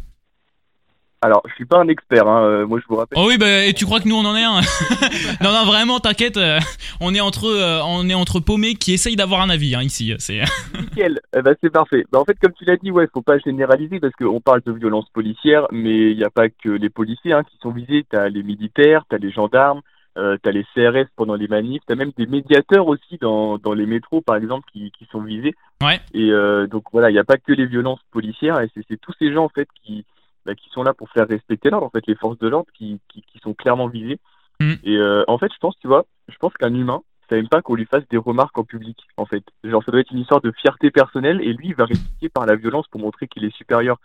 [1.24, 2.44] Alors, je suis pas un expert, hein.
[2.44, 3.16] euh, moi je vous rappelle.
[3.16, 4.60] Oh oui, bah, et tu crois que nous on en est un?
[5.40, 6.36] Non, non, vraiment, t'inquiète.
[6.36, 6.58] euh,
[7.00, 10.12] on est entre, euh, on est entre paumés qui essayent d'avoir un avis hein, ici.
[10.18, 10.40] C'est.
[10.80, 12.04] Nickel, eh ben, c'est parfait.
[12.10, 14.72] Bah, en fait, comme tu l'as dit, ouais, faut pas généraliser parce qu'on parle de
[14.72, 18.04] violences policières, mais il n'y a pas que les policiers hein, qui sont visés.
[18.10, 19.80] T'as les militaires, t'as les gendarmes,
[20.18, 23.86] euh, t'as les CRS pendant les manifs, t'as même des médiateurs aussi dans, dans les
[23.86, 25.54] métros, par exemple, qui, qui sont visés.
[25.82, 26.00] Ouais.
[26.12, 29.00] Et euh, donc voilà, il n'y a pas que les violences policières, et c'est c'est
[29.00, 30.04] tous ces gens en fait qui,
[30.44, 33.00] bah, qui sont là pour faire respecter l'ordre, en fait, les forces de l'ordre qui,
[33.08, 34.18] qui, qui sont clairement visées.
[34.60, 34.72] Mm.
[34.84, 37.62] Et euh, en fait, je pense, tu vois, je pense qu'un humain, ça aime pas
[37.62, 39.44] qu'on lui fasse des remarques en public, en fait.
[39.64, 42.44] Genre, ça doit être une histoire de fierté personnelle, et lui, il va répliquer par
[42.44, 43.98] la violence pour montrer qu'il est supérieur.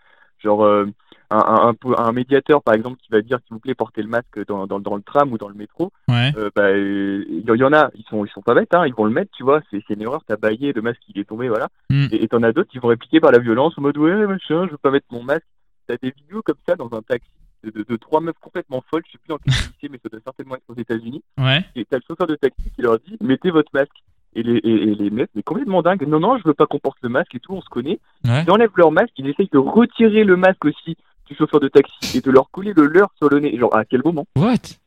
[0.44, 0.86] Genre, euh,
[1.29, 4.65] un, un, médiateur, par exemple, qui va dire, s'il vous plaît, portez le masque dans,
[4.65, 6.32] dans, dans le tram ou dans le métro, Ouais.
[6.38, 8.94] euh, bah, il y, y en a, ils sont, ils sont pas bêtes, hein, ils
[8.94, 11.50] vont le mettre, tu vois, c'est une erreur, t'as baillé, le masque, il est tombé,
[11.50, 11.67] voilà.
[11.89, 12.08] Mm.
[12.12, 14.65] Et et t'en as d'autres qui vont répliquer par la violence, en mode, ouais, machin,
[14.67, 15.46] je veux pas mettre mon masque.
[15.88, 17.29] T'as des vidéos comme ça dans un taxi
[17.63, 20.10] de, de, de trois meufs complètement folles, je sais plus dans quel lycée, mais ça
[20.10, 21.24] doit certainement être aux États-Unis.
[21.38, 21.65] Ouais.
[21.75, 24.03] Et t'as le chauffeur de taxi qui leur dit mettez votre masque.
[24.38, 27.00] Et les, et, et les mais complètement dingues, non, non, je veux pas qu'on porte
[27.01, 28.00] le masque et tout, on se connaît.
[28.24, 28.44] Ouais.
[28.46, 30.96] Ils enlèvent leur masque, ils essayent de retirer le masque aussi
[31.27, 33.58] du chauffeur de taxi et de leur coller le leur sur le nez.
[33.58, 34.25] Genre, à quel moment?
[34.38, 34.77] What?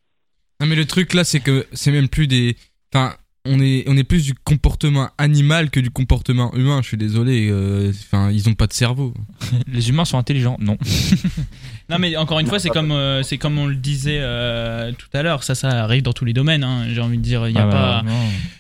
[0.61, 2.55] Non mais le truc là c'est que c'est même plus des
[2.95, 3.15] enfin
[3.47, 7.49] on est on est plus du comportement animal que du comportement humain, je suis désolé
[7.51, 9.15] euh, enfin ils ont pas de cerveau.
[9.67, 10.77] Les humains sont intelligents Non.
[11.89, 15.09] Non mais encore une fois c'est comme euh, c'est comme on le disait euh, tout
[15.13, 17.55] à l'heure ça ça arrive dans tous les domaines hein, j'ai envie de dire il
[17.57, 18.19] y a Ah bah, pas non.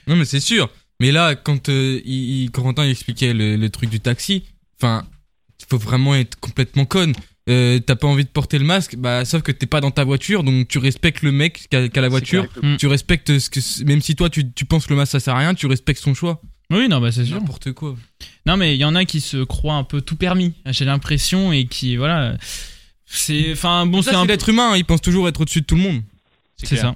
[0.08, 0.68] Non mais c'est sûr.
[1.00, 4.44] Mais là quand euh, il, il- Corentin il expliquait le, le truc du taxi,
[4.80, 5.04] enfin
[5.58, 7.14] il faut vraiment être complètement conne.
[7.48, 10.04] Euh, T'as pas envie de porter le masque, bah sauf que t'es pas dans ta
[10.04, 12.46] voiture, donc tu respectes le mec qui a, qui a la voiture.
[12.78, 15.34] Tu respectes ce que même si toi tu, tu penses que le masque ça sert
[15.34, 16.40] à rien, tu respectes son choix.
[16.70, 17.96] oui non bah c'est sûr N'importe quoi.
[18.46, 21.50] non mais il y en a qui se croient un peu tout permis j'ai l'impression
[21.52, 22.36] et qui voilà
[23.06, 25.82] c'est enfin bon c'est un l'être humain, il pense toujours être au-dessus de tout le
[25.82, 26.02] monde.
[26.56, 26.94] c'est ça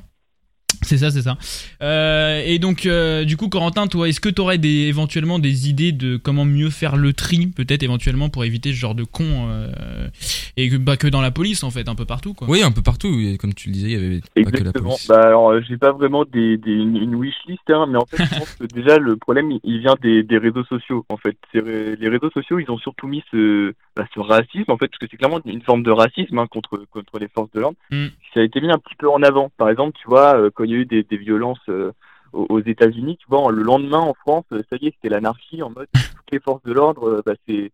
[0.83, 1.37] c'est ça, c'est ça.
[1.83, 5.69] Euh, et donc, euh, du coup, Corentin, toi, est-ce que tu aurais des, éventuellement des
[5.69, 9.49] idées de comment mieux faire le tri, peut-être éventuellement pour éviter ce genre de con
[9.49, 10.09] euh,
[10.57, 12.49] et que, bah, que dans la police, en fait, un peu partout, quoi.
[12.49, 14.91] Oui, un peu partout, comme tu le disais, il y avait pas que la Exactement.
[14.91, 15.09] police.
[15.09, 18.39] Bah alors, j'ai pas vraiment des, des, une, une wishlist, hein, mais en fait, je
[18.39, 21.05] pense que déjà le problème, il- vient des, des réseaux sociaux.
[21.11, 24.89] En fait, les réseaux sociaux, ils ont surtout mis ce, bah, ce racisme, en fait,
[24.89, 27.77] parce que c'est clairement une forme de racisme hein, contre contre les forces de l'ordre.
[27.91, 28.07] Mm.
[28.35, 29.51] Ça a été mis un petit peu en avant.
[29.57, 31.93] Par exemple, tu vois, euh, quand il y a eu des, des violences euh,
[32.35, 35.71] aux, États-Unis, tu vois, le lendemain en France, euh, ça y est, c'était l'anarchie en
[35.71, 37.71] mode toutes les forces de l'ordre, euh, bah, c'est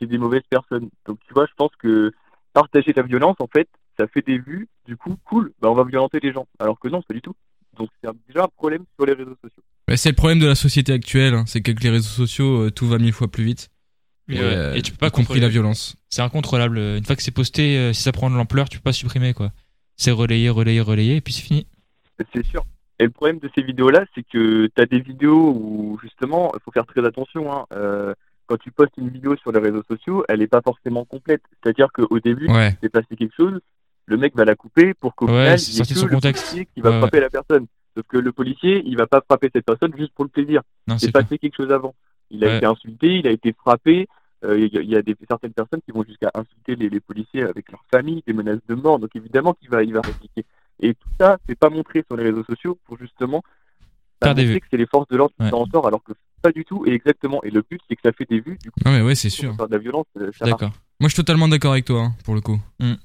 [0.00, 0.88] des mauvaises personnes.
[1.06, 2.12] Donc tu vois, je pense que
[2.52, 3.68] partager la violence, en fait,
[3.98, 6.46] ça fait des vues, du coup, cool, bah on va violenter les gens.
[6.58, 7.34] Alors que non, pas du tout.
[7.76, 9.62] Donc c'est déjà un problème sur les réseaux sociaux.
[9.96, 12.86] C'est le problème de la société actuelle, hein, c'est qu'avec les réseaux sociaux, euh, tout
[12.86, 13.70] va mille fois plus vite.
[14.28, 15.40] Et, euh, et tu peux pas y compris contrôler.
[15.42, 15.96] la violence.
[16.08, 16.78] C'est incontrôlable.
[16.78, 19.34] Une fois que c'est posté, euh, si ça prend de l'ampleur, tu peux pas supprimer
[19.34, 19.52] quoi.
[19.96, 21.66] C'est relayé, relayé, relayé, et puis c'est fini.
[22.32, 22.64] C'est sûr.
[22.98, 26.60] Et le problème de ces vidéos-là, c'est que tu as des vidéos où, justement, il
[26.62, 27.52] faut faire très attention.
[27.52, 27.66] Hein.
[27.72, 28.14] Euh,
[28.46, 31.42] quand tu postes une vidéo sur les réseaux sociaux, elle n'est pas forcément complète.
[31.62, 32.76] C'est-à-dire qu'au début, Ouais.
[32.82, 33.58] s'est passé quelque chose,
[34.06, 36.44] le mec va la couper pour qu'au Ouais, final, il y ait que le contexte.
[36.44, 37.66] policier qui va Ouais, frapper la personne.
[37.96, 40.62] Sauf que le policier, il va pas frapper cette personne juste pour le plaisir.
[40.88, 41.94] Il s'est passé quelque chose avant.
[42.30, 44.08] Il a été insulté, il a été frappé.
[44.44, 46.88] Euh, Il y a, il y a des, certaines personnes qui vont jusqu'à insulter les,
[46.90, 48.98] les policiers avec leur famille, des menaces de mort.
[48.98, 50.44] Donc évidemment qu'il va, il va répliquer.
[50.80, 53.42] Et tout ça, c'est pas montré sur les réseaux sociaux pour justement
[54.20, 54.60] bah, Faire des montrer vues.
[54.60, 55.50] que c'est les forces de l'ordre qui Ouais.
[55.50, 56.84] s'en sortent, alors que pas du tout.
[56.86, 57.42] Et exactement.
[57.44, 58.58] Et le but, c'est que ça fait des vues.
[58.62, 59.54] Du coup, Non mais ouais, c'est sûr.
[59.56, 60.30] faire de la violence, euh.
[60.40, 60.72] D'accord.
[61.00, 62.56] Moi, je suis totalement d'accord avec toi, hein, pour le coup.
[62.56, 63.00] Faut Non, faire bah, attention.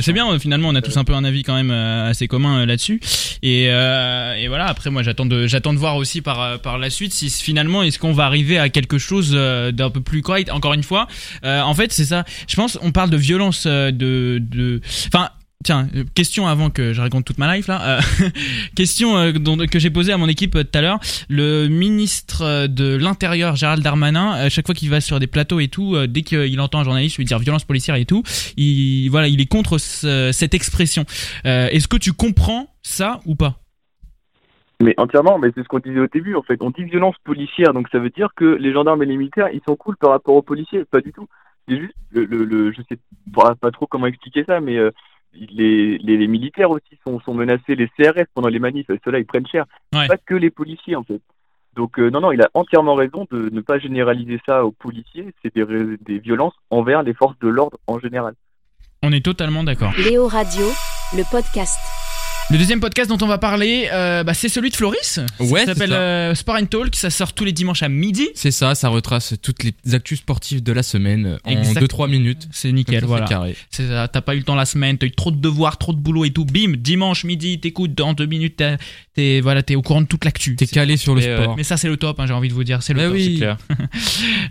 [0.00, 2.28] C'est bien, euh, finalement, on a tous un peu un avis quand même euh, assez
[2.28, 3.00] commun euh, là-dessus.
[3.42, 6.78] Et, euh, et voilà, après, moi, j'attends de, j'attends de voir aussi par, euh, par
[6.78, 10.22] la suite si finalement, est-ce qu'on va arriver à quelque chose euh, d'un peu plus
[10.22, 10.50] correct.
[10.50, 11.06] Encore une fois,
[11.44, 12.24] euh, en fait, c'est ça.
[12.48, 15.30] Je pense, on parle de violence, euh, de, de, enfin.
[15.64, 17.98] Tiens, euh, question avant que je raconte toute ma life là.
[17.98, 18.00] Euh,
[18.76, 19.32] question euh,
[19.70, 21.00] que j'ai posée à mon équipe tout à l'heure.
[21.28, 25.68] Le ministre de l'Intérieur, Gérald Darmanin, à chaque fois qu'il va sur des plateaux et
[25.68, 28.22] tout, dès qu'il entend un journaliste lui dire violence policière et tout,
[28.56, 31.04] il voilà, il est contre ce- cette expression.
[31.44, 33.56] Est-ce que tu comprends ça ou pas?
[34.80, 36.58] Mais entièrement, mais c'est ce qu'on disait au début en fait.
[36.60, 39.62] On dit violence policière, donc ça veut dire que les gendarmes et les militaires, ils
[39.66, 40.84] sont cool par rapport aux policiers.
[40.84, 41.26] Pas du tout.
[41.68, 42.98] C'est juste le, le, je sais
[43.34, 44.78] pas, pas trop comment expliquer ça, mais
[45.50, 49.26] les, les, les militaires aussi sont, sont menacés, les CRS pendant les manifs, ceux-là ils
[49.26, 49.64] prennent cher.
[49.94, 50.06] Ouais.
[50.06, 51.20] Pas que les policiers en fait.
[51.74, 55.34] Donc euh, non, non, il a entièrement raison de ne pas généraliser ça aux policiers.
[55.42, 58.34] C'est des violences envers les forces de l'ordre en général.
[59.02, 59.92] On est totalement d'accord.
[59.98, 60.66] Léo Radio,
[61.14, 61.78] le podcast.
[62.48, 65.18] Le deuxième podcast dont on va parler, euh, bah, c'est celui de Floris.
[65.40, 66.94] Ouais, Ça s'appelle euh, Sport and Talk.
[66.94, 68.28] Ça sort tous les dimanches à midi.
[68.36, 71.82] C'est ça, ça retrace toutes les actus sportives de la semaine en Exact.
[71.82, 72.46] 2-3 minutes.
[72.52, 73.26] C'est nickel, ça, voilà.
[73.26, 73.56] c'est carré.
[73.70, 75.92] C'est ça, t'as pas eu le temps la semaine, t'as eu trop de devoirs, trop
[75.92, 76.44] de boulot et tout.
[76.44, 78.76] Bim, dimanche midi, t'écoutes dans deux minutes, t'es-
[79.14, 80.54] t'es voilà, t'es au courant de toute l'actu.
[80.54, 81.56] T'es calé sur le Mais, euh, sport.
[81.56, 83.14] Mais ça c'est le top, hein, j'ai envie de vous dire, c'est le Bah top.
[83.14, 83.24] oui.
[83.32, 83.56] C'est clair.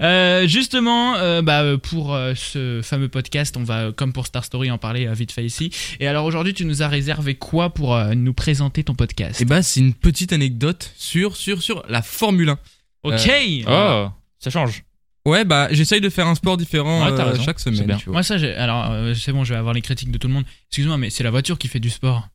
[0.01, 5.07] Euh, justement, bah, pour ce fameux podcast, on va, comme pour Star Story, en parler
[5.13, 5.71] vite fait ici.
[6.01, 9.45] Et alors aujourd'hui, tu nous as réservé quoi pour euh, nous présenter ton podcast Et
[9.45, 12.59] bah, c'est une petite anecdote sur, sur, sur la Formule 1.
[13.03, 13.31] Ok
[13.67, 14.07] Oh,
[14.39, 14.83] ça change.
[15.25, 17.43] Ouais, bah, j'essaye de faire un sport différent Ouais, t'as euh, raison.
[17.43, 17.85] chaque semaine.
[17.87, 17.97] bien.
[17.97, 18.13] tu vois.
[18.13, 20.33] Moi ça, j'ai- alors euh, c'est bon, je vais avoir les critiques de tout le
[20.33, 20.45] monde.
[20.69, 22.27] Excuse-moi, mais c'est la voiture qui fait du sport.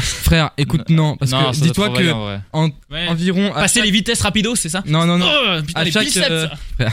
[0.00, 2.10] Frère, écoute, non, parce non, que dis-toi que
[2.52, 3.06] en Ouais.
[3.08, 4.82] environ à Passer chaque- les vitesses rapidos, c'est ça?
[4.86, 5.26] Non, non, non.
[5.30, 6.48] Oh, putain, À les chaque, biceps euh,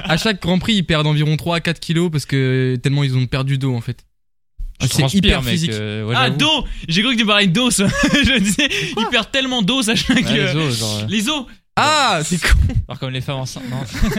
[0.00, 3.16] à chaque Grand Prix, ils perdent environ 3 à 4 kilos parce que tellement ils
[3.16, 4.04] ont perdu d'eau en fait.
[4.84, 5.70] Je c'est transpire, hyper mec, physique.
[5.72, 7.76] euh, ouais, Ah, d'eau J'ai cru que tu parlais d'os.
[8.12, 10.24] je disais, il perd tellement d'os à chaque.
[10.24, 11.44] Ouais, les os, genre, les os
[11.76, 12.48] Ah, c'est con.
[12.86, 13.64] alors comme les femmes enceintes.
[13.70, 13.78] Non.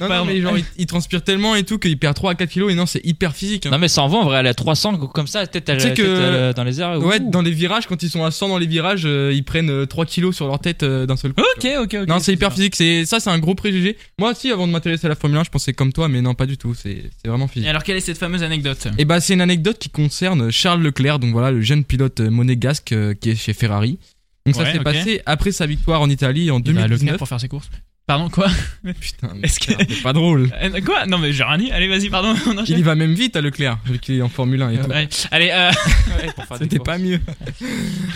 [0.00, 2.48] Non, non, mais genre, ils, ils transpirent tellement et tout qu'ils perdent 3 à 4
[2.50, 3.66] kilos et non, c'est hyper physique.
[3.66, 3.70] hein.
[3.70, 5.76] non, mais ça en va en vrai, elle est à 300 comme ça, peut-être elle
[5.76, 6.98] Tu sais tête, que- euh, dans les airs.
[7.00, 7.30] Ouais, ouh.
[7.30, 9.86] dans les virages, quand ils sont à 100 dans les virages, euh, ils prennent euh,
[9.86, 11.42] 3 kilos sur leur tête euh, d'un seul coup.
[11.56, 12.08] Ok, ok, ok.
[12.08, 12.74] Non, c'est hyper physique.
[12.74, 13.96] C'est ça, c'est un gros préjugé.
[14.18, 16.34] Moi aussi, avant de m'intéresser à la Formule 1, je pensais comme toi, mais non,
[16.34, 16.74] pas du tout.
[16.74, 17.68] C'est c'est vraiment Et physique.
[17.68, 18.88] alors, quelle est cette fameuse anecdote?
[18.98, 22.30] Et bah, c'est une anecdote qui concerne Charles Leclerc, donc voilà, le jeune pilote euh,
[22.30, 23.98] monégasque euh, qui est chez Ferrari.
[24.46, 26.88] Donc ça Ouais, s'est passé après sa victoire en Italie en Il va à Leclerc
[26.88, 27.18] 2019.
[27.18, 27.70] pour faire ses courses.
[28.06, 28.48] Pardon, quoi
[29.00, 30.50] Putain, mais Est-ce que- c'est pas drôle.
[30.62, 31.70] Euh, Quoi Non, mais j'ai rien dit.
[31.70, 32.34] Allez, vas-y, pardon.
[32.46, 32.64] on.
[32.64, 34.90] Il y va même vite à Leclerc, vu qu'il est en Formule 1 et tout.
[34.90, 35.08] Ouais.
[35.30, 35.70] Allez, euh,
[36.18, 37.20] Ouais, des C'était pas mieux.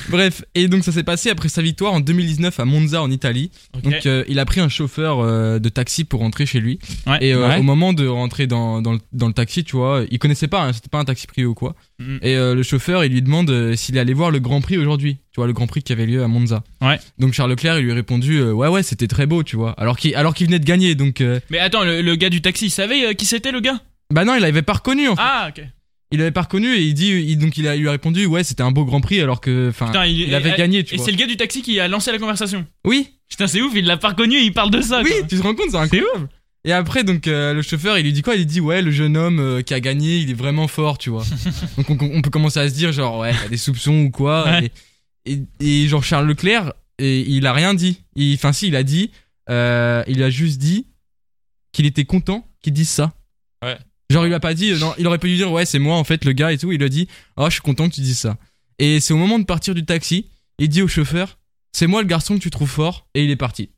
[0.08, 3.50] Bref, et donc ça s'est passé après sa victoire en 2019 à Monza en Italie.
[3.84, 6.78] Donc euh, il a pris un chauffeur euh, de taxi pour rentrer chez lui.
[7.06, 7.18] Ouais.
[7.24, 10.48] Et au moment de rentrer dans, dans, le, dans le taxi, tu vois, il connaissait
[10.48, 11.76] pas, hein, c'était pas un taxi privé ou quoi.
[11.98, 12.16] Mm.
[12.22, 15.18] Et euh, le chauffeur, il lui demande euh, s'il allait voir le Grand Prix aujourd'hui.
[15.32, 16.64] Tu vois, le Grand Prix qui avait lieu à Monza.
[16.80, 16.98] Ouais.
[17.18, 19.72] Donc Charles Leclerc, il lui a répondu euh, Ouais, ouais, c'était très beau, tu vois.
[19.72, 20.94] Alors qu'il alors qu'il venait de gagner.
[20.94, 23.60] Donc, euh, Mais attends, le, le gars du taxi, il savait euh, qui c'était le
[23.60, 23.80] gars?
[24.12, 25.22] Bah non, il avait pas reconnu en fait.
[25.24, 25.64] Ah, ok.
[26.12, 28.26] Il avait pas reconnu et il dit, il- donc il, a, il lui a répondu
[28.26, 30.84] Ouais, c'était un beau Grand Prix alors que, enfin, Putain, il, il avait et- gagné,
[30.84, 31.06] tu Et vois.
[31.06, 32.64] c'est le gars du taxi qui a lancé la conversation.
[32.84, 35.00] Oui, Putain, c'est ouf, il l'a pas reconnu et il parle de ça.
[35.02, 35.26] oui, quoi.
[35.28, 36.28] tu te rends compte, c'est incroyable.
[36.64, 38.34] Et après, donc, euh, le chauffeur, il lui dit quoi?
[38.34, 40.96] Il lui dit, ouais, le jeune homme euh, qui a gagné, il est vraiment fort,
[40.96, 41.24] tu vois.
[41.76, 44.10] donc, on, on peut commencer à se dire, genre, ouais, il a des soupçons ou
[44.10, 44.44] quoi?
[44.44, 44.70] Ouais.
[45.26, 48.00] Et, et, et genre, Charles Leclerc, et, il a rien dit.
[48.34, 49.10] Enfin, si, il a dit,
[49.50, 50.86] euh, il a juste dit
[51.72, 53.12] qu'il était content qu'il dise ça.
[53.62, 53.76] Ouais.
[54.10, 55.96] Genre, il lui a pas dit, non, il aurait pu lui dire, ouais, c'est moi,
[55.96, 56.72] en fait, le gars et tout.
[56.72, 58.36] Il lui a dit, oh, je suis content que tu dises ça.
[58.78, 61.38] Et c'est au moment de partir du taxi, il dit au chauffeur,
[61.72, 63.70] c'est moi le garçon que tu trouves fort, et il est parti.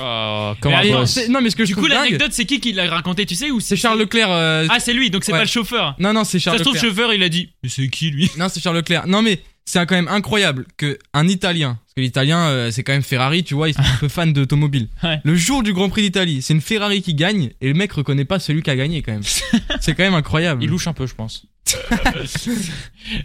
[0.00, 1.06] Oh, comme Mais.
[1.06, 2.88] C'est- non, mais ce que je Du coup, trouve dingue, l'anecdote, c'est qui qui l'a
[2.88, 4.30] raconté, tu sais ou c'est Charles Leclerc.
[4.30, 5.38] euh, Ah, c'est lui, donc c'est Ouais.
[5.38, 5.94] pas le chauffeur.
[5.98, 6.94] Non, non, c'est Charles ça se trouve, le Leclerc.
[7.04, 7.50] chauffeur, il a dit.
[7.62, 8.30] Mais c'est qui lui?
[8.38, 9.06] Non, c'est Charles Leclerc.
[9.06, 12.92] Non, mais c'est quand même incroyable que un Italien, parce que l'Italien, euh, c'est quand
[12.92, 14.88] même Ferrari, tu vois, ils sont un peu fans d'automobile.
[15.02, 15.20] Ouais.
[15.24, 18.24] Le jour du Grand Prix d'Italie, c'est une Ferrari qui gagne et le mec reconnaît
[18.24, 19.22] pas celui qui a gagné quand même.
[19.80, 20.62] c'est quand même incroyable.
[20.62, 21.44] Il louche un peu, je pense.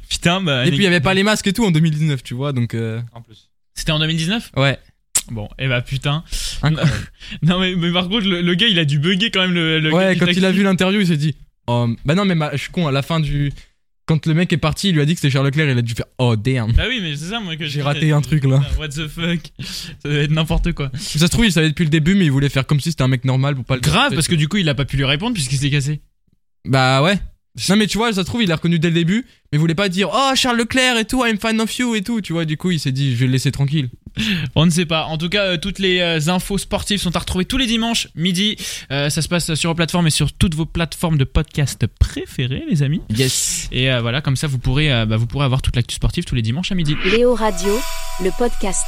[0.10, 0.66] Putain, bah.
[0.66, 2.74] Et puis il y avait pas les masques et tout en 2019, tu vois, donc
[2.74, 3.50] euh, En plus.
[3.76, 4.78] C'était en 2019 ouais,
[5.32, 6.24] Bon, et bah putain.
[7.42, 9.92] Non, mais, mais par contre, le, le gars, il a dû bugger quand même le.
[9.92, 11.36] ouais, quand il a vu l'interview, il s'est dit,
[11.68, 13.52] oh, bah non, mais ma- je suis con, à la fin du,
[14.06, 15.82] quand le mec est parti, il lui a dit que c'était Charles Leclerc, il a
[15.82, 16.72] dû faire, oh damn.
[16.74, 18.62] Bah oui, mais c'est ça, moi, que J'ai raté un truc, là.
[18.78, 19.40] What the fuck?
[20.04, 20.92] Ça doit être n'importe quoi.
[20.96, 23.04] Ça se trouve, il savait depuis le début, mais il voulait faire comme si c'était
[23.04, 24.98] un mec normal pour pas le Grave, parce que du coup, il a pas pu
[24.98, 26.02] lui répondre puisqu'il s'est cassé.
[26.66, 27.18] Bah ouais.
[27.70, 29.60] Non mais tu vois, ça se trouve il l'a reconnu dès le début, mais il
[29.60, 32.34] voulait pas dire oh Charles Leclerc et tout, I'm fan of you et tout, tu
[32.34, 32.46] vois.
[32.46, 33.90] Du coup il s'est dit je vais le laisser tranquille.
[34.56, 35.06] On ne sait pas.
[35.06, 38.08] En tout cas, euh, toutes les euh, infos sportives sont à retrouver tous les dimanches
[38.16, 38.58] midi.
[38.92, 42.64] Euh, ça se passe sur vos plateformes et sur toutes vos plateformes de podcast préférées,
[42.70, 43.02] les amis.
[43.10, 43.70] Yes.
[43.72, 46.26] Et euh, voilà, comme ça, vous pourrez, euh, bah, vous pourrez avoir toute l'actu sportive
[46.26, 46.96] tous les dimanches à midi.
[47.06, 47.80] Léo Radio,
[48.22, 48.84] le podcast.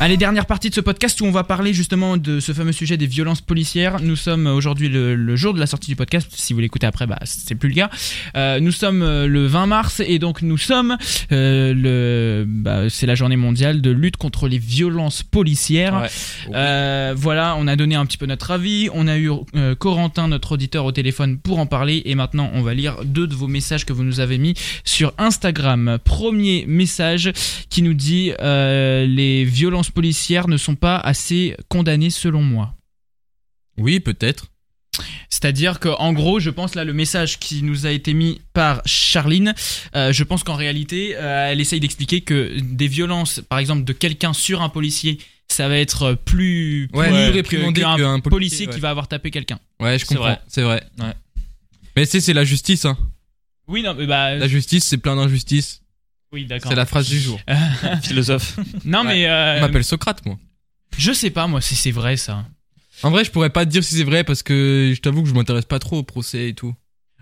[0.00, 2.96] Allez, dernière partie de ce podcast où on va parler justement de ce fameux sujet
[2.96, 4.02] des violences policières.
[4.02, 6.28] Nous sommes aujourd'hui le, le jour de la sortie du podcast.
[6.34, 7.90] Si vous l'écoutez après, bah c'est plus le cas.
[8.36, 10.98] Euh, nous sommes euh, le 20 mars et donc nous sommes
[11.30, 16.02] euh, le, bah, c'est la journée mondiale de lutte contre les violences policières.
[16.02, 16.08] Ouais.
[16.54, 18.90] Euh, voilà, on a donné un petit peu notre avis.
[18.92, 22.02] On a eu euh, Corentin, notre auditeur, au téléphone pour en parler.
[22.04, 25.14] Et maintenant, on va lire deux de vos messages que vous nous avez mis sur
[25.18, 25.98] Instagram.
[26.02, 27.32] Premier message
[27.70, 32.74] qui nous dit euh, les violences policières ne sont pas assez condamnées selon moi.
[33.76, 34.46] Oui, peut-être.
[35.28, 38.82] C'est-à-dire que, en gros, je pense là le message qui nous a été mis par
[38.86, 39.54] Charline,
[39.96, 43.92] euh, je pense qu'en réalité, euh, elle essaye d'expliquer que des violences, par exemple, de
[43.92, 45.18] quelqu'un sur un policier,
[45.48, 49.58] ça va être plus réprimandé qu'un policier, policier, qui va avoir tapé quelqu'un.
[49.80, 50.38] Ouais, je comprends.
[50.48, 50.84] C'est vrai.
[50.98, 51.14] Ouais.
[51.96, 52.96] Mais c'est c'est la justice, hein.
[53.66, 55.80] Oui, non, mais bah, La justice, c'est plein d'injustices.
[56.34, 56.70] Oui, d'accord.
[56.70, 57.40] C'est la phrase du jour.
[58.02, 58.58] Philosophe.
[58.84, 59.06] Non, Ouais.
[59.06, 60.36] mais euh, On m'appelle Socrate, moi.
[60.98, 62.44] je sais pas moi si c'est vrai ça.
[63.02, 65.28] En vrai, je pourrais pas te dire si c'est vrai parce que je t'avoue que
[65.28, 66.74] je m'intéresse pas trop au procès et tout.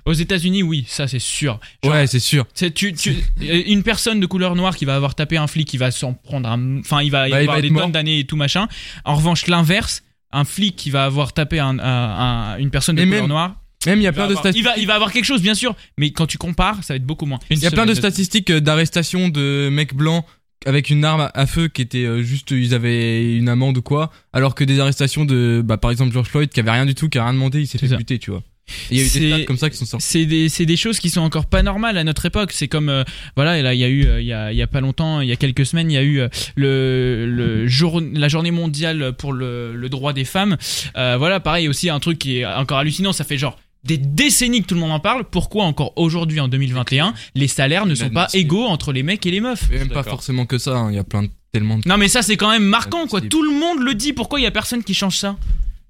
[0.05, 1.61] Aux États-Unis, oui, ça c'est sûr.
[1.85, 2.45] Genre, ouais, c'est sûr.
[2.55, 3.11] C'est tu, tu-
[3.43, 6.13] euh, une personne de couleur noire qui va avoir tapé un flic, qui va s'en
[6.13, 7.83] prendre un, enfin il va y Bah, il avoir va des mort.
[7.85, 8.67] tonnes d'années et tout machin.
[9.05, 13.03] En revanche, l'inverse, un flic qui va avoir tapé un, un- un- une personne de
[13.03, 14.65] Et couleur même- noire, Même il y a il plein de avoir, il, statistiques.
[14.65, 17.05] va, il va avoir quelque chose bien sûr, mais quand tu compares, ça va être
[17.07, 17.39] beaucoup moins.
[17.51, 20.25] Il y a plein de statistiques euh, d'arrestation de mecs blancs
[20.65, 24.13] avec une arme à feu qui était euh, juste ils avaient une amende ou quoi
[24.33, 27.09] alors que des arrestations de bah par exemple George Floyd qui avait rien du tout
[27.09, 27.97] qui a rien demandé il s'est fait ça.
[27.97, 28.45] buter tu vois
[28.91, 30.99] il y a eu des stats comme ça qui sont sortis C'est des, des choses
[30.99, 32.53] qui sont encore pas normales à notre époque.
[32.53, 33.05] C'est comme, euh,
[33.37, 35.21] voilà, là, il y a eu, euh, il y a, il y a pas longtemps,
[35.21, 38.51] il y a quelques semaines, il y a eu euh, le, le jour, la journée
[38.51, 40.57] mondiale pour le, le droit des femmes.
[40.97, 43.13] Euh, voilà, pareil, aussi un truc qui est encore hallucinant.
[43.13, 45.25] Ça fait genre des décennies que tout le monde en parle.
[45.25, 49.31] Pourquoi encore aujourd'hui, en 2021, les salaires ne sont pas égaux entre les mecs et
[49.31, 51.79] les meufs Mais même pas forcément que ça hein, il y a plein de tellement
[51.79, 53.21] de Non, mais ça, c'est quand même marquant, quoi.
[53.21, 54.13] Tout le monde le dit.
[54.13, 55.37] Pourquoi il y a personne qui change ça?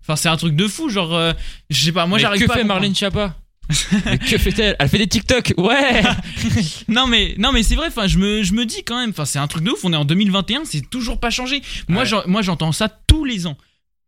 [0.03, 1.33] Enfin, c'est un truc de fou, genre, euh,
[1.71, 2.55] je sais pas, moi j'arrive que pas.
[2.55, 2.65] à fait.
[2.65, 3.37] Marlène Schiappa?
[4.07, 4.75] Mais que fait-elle?
[4.81, 6.03] Elle fait des TikTok, ouais
[6.89, 7.87] Non mais non mais c'est vrai.
[7.87, 9.11] Enfin, je me je me dis quand même.
[9.11, 9.85] Enfin, c'est un truc de ouf.
[9.85, 11.63] On est en 2021, c'est toujours pas changé.
[11.89, 12.09] Moi, Ouais.
[12.09, 13.57] j'en- moi, j'entends ça tous les ans.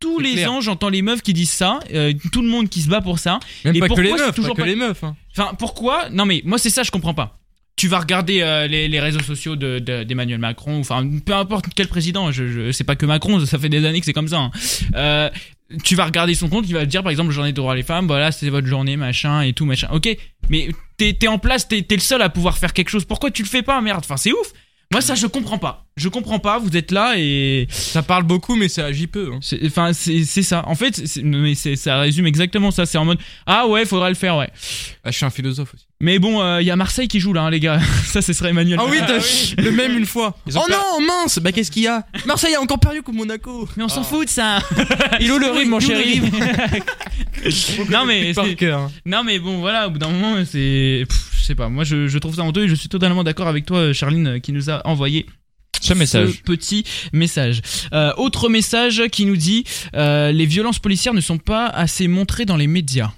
[0.05, 0.53] Tous les clair.
[0.53, 1.81] ans, j'entends les meufs qui disent ça.
[1.93, 3.40] euh, tout le monde qui se bat pour ça.
[3.64, 5.17] même Et pas que les pourquoi meufs toujours pas que les meufs hein.
[5.37, 7.38] Enfin, pourquoi Non mais moi, c'est ça, je comprends pas.
[7.77, 11.67] Tu vas regarder euh, les, les réseaux sociaux de- de- d'Emmanuel Macron, enfin peu importe
[11.75, 14.29] quel président, je, je c'est pas que Macron, ça fait des années que c'est comme
[14.29, 14.38] ça.
[14.38, 14.51] hein.
[14.95, 15.29] Euh,
[15.83, 17.83] tu vas regarder son compte, il va te dire par exemple journée de droit les
[17.83, 19.88] femmes, voilà c'est votre journée machin et tout machin.
[19.93, 20.09] Ok,
[20.51, 23.05] mais t'es en place, t'es t'es le seul à pouvoir faire quelque chose.
[23.07, 24.03] Pourquoi tu le fais pas, merde?
[24.05, 24.53] Enfin c'est ouf.
[24.95, 25.85] Moi ça je comprends pas.
[25.97, 26.59] Je comprends pas.
[26.59, 29.39] Vous êtes là et ça parle beaucoup mais ça agit peu hein.
[29.43, 30.63] c'est- enfin c'est c'est ça.
[30.67, 32.87] En fait, c'est- mais c'est- ça résume exactement ça.
[32.87, 34.49] C'est en mode ah ouais faudra le faire ouais.
[35.05, 37.43] Ah, je suis un philosophe aussi Mais bon, il y a Marseille qui joue là,
[37.43, 37.79] hein, les gars.
[38.07, 38.79] Ça, ce serait Emmanuel.
[38.81, 39.19] ah oui Macron.
[39.57, 42.05] t'as le même une fois Ils ont oh non mince bah qu'est-ce qu'il y a?
[42.27, 44.59] Marseille a encore perdu contre Monaco Mais on s'en fout de ça.
[45.21, 46.21] Il où le rime, mon chéri
[47.91, 48.57] non mais c'est-
[49.07, 51.69] non mais bon voilà, au bout d'un moment c'est, pff, je sais pas.
[51.69, 54.51] Moi, je, je trouve ça honteux et je suis totalement d'accord avec toi, Charline, qui
[54.53, 55.27] nous a envoyé
[55.83, 56.43] Ce message.
[56.43, 57.61] petit message.
[57.93, 62.47] Euh, autre message qui nous dit euh, les violences policières ne sont pas assez montrées
[62.47, 63.13] dans les médias.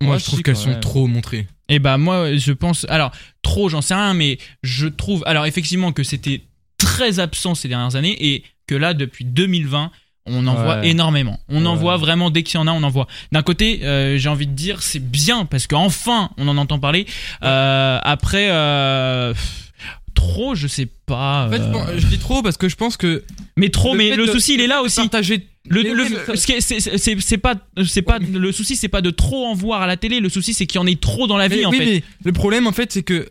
[0.00, 3.10] moi je trouve qu'elles sont trop montrées Et bah moi je pense alors
[3.42, 6.42] trop j'en sais rien mais je trouve alors effectivement que c'était
[6.78, 9.90] très absent ces dernières années et que là depuis 2020
[10.26, 10.62] on en Ouais.
[10.62, 11.40] voit énormément.
[11.48, 13.06] On en voit vraiment dès qu'il y en a, on en voit.
[13.32, 17.06] D'un côté, euh, j'ai envie de dire c'est bien parce qu'enfin on en entend parler.
[17.42, 19.32] Euh, après, euh,
[20.14, 21.46] trop, je sais pas.
[21.46, 23.22] en fait bon, je dis trop parce que je pense que
[23.56, 24.96] mais trop, le mais le de- souci il est là aussi.
[25.00, 27.54] partager Le, le- est- c'est- pas,
[27.86, 30.20] c'est pas le souci, c'est pas de trop en voir à la télé.
[30.20, 31.78] Le souci, c'est qu'il y en ait trop dans la vie en fait.
[31.78, 33.28] mais le problème en fait, c'est que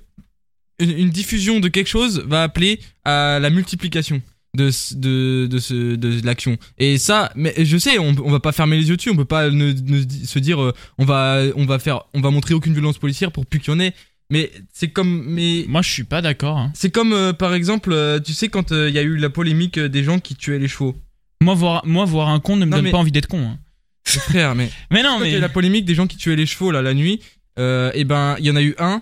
[0.80, 4.22] une, une diffusion de quelque chose va appeler à la multiplication
[4.56, 6.58] de de de, ce, de l'action.
[6.78, 9.26] Et ça, mais je sais, on, on va pas fermer les yeux dessus, on peut
[9.26, 12.74] pas ne, ne se dire euh, on va on va faire on va montrer aucune
[12.74, 13.94] violence policière pour plus qu'il y en ait.
[14.32, 16.58] Mais c'est comme mais Moi, je suis pas d'accord.
[16.58, 16.72] hein.
[16.74, 19.78] c'est comme euh, par exemple, euh, tu sais quand il y a eu la polémique
[19.80, 20.96] des gens qui tuaient les chevaux.
[21.42, 23.46] Moi, voir, moi, voir un con ne me Non, donne mais- pas envie d'être con.
[23.46, 23.60] hein.
[24.08, 26.18] Frère, mais Mais non, Quand il y a mais eu la polémique des gens qui
[26.18, 27.20] tuaient les chevaux là la nuit,
[27.58, 29.02] et ben il y en a eu un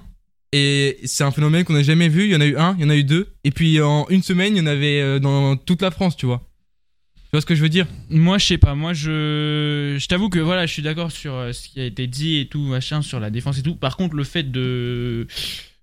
[0.54, 2.24] et c'est un phénomène qu'on n'a jamais vu.
[2.24, 4.08] Il y en a eu un, il y en a eu deux, et puis en
[4.10, 6.42] une semaine il y en avait euh, dans toute la France, tu vois.
[7.16, 7.88] Tu vois ce que je veux dire?
[8.10, 8.76] Moi, je sais pas.
[8.76, 12.08] Moi, je, je t'avoue que voilà, je suis d'accord sur euh, ce qui a été
[12.08, 13.76] dit et tout machin sur la défense et tout.
[13.76, 15.28] Par contre, le fait de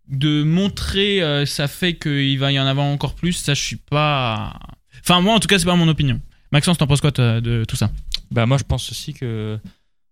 [0.09, 3.33] de montrer, euh, ça fait qu'il va y en avoir encore plus.
[3.35, 4.59] Ça, je suis pas.
[5.03, 6.21] Enfin, moi, en tout cas, c'est pas mon opinion.
[6.53, 7.91] Maxence, t'en penses quoi de tout ça?
[8.31, 9.59] Bah moi je pense aussi que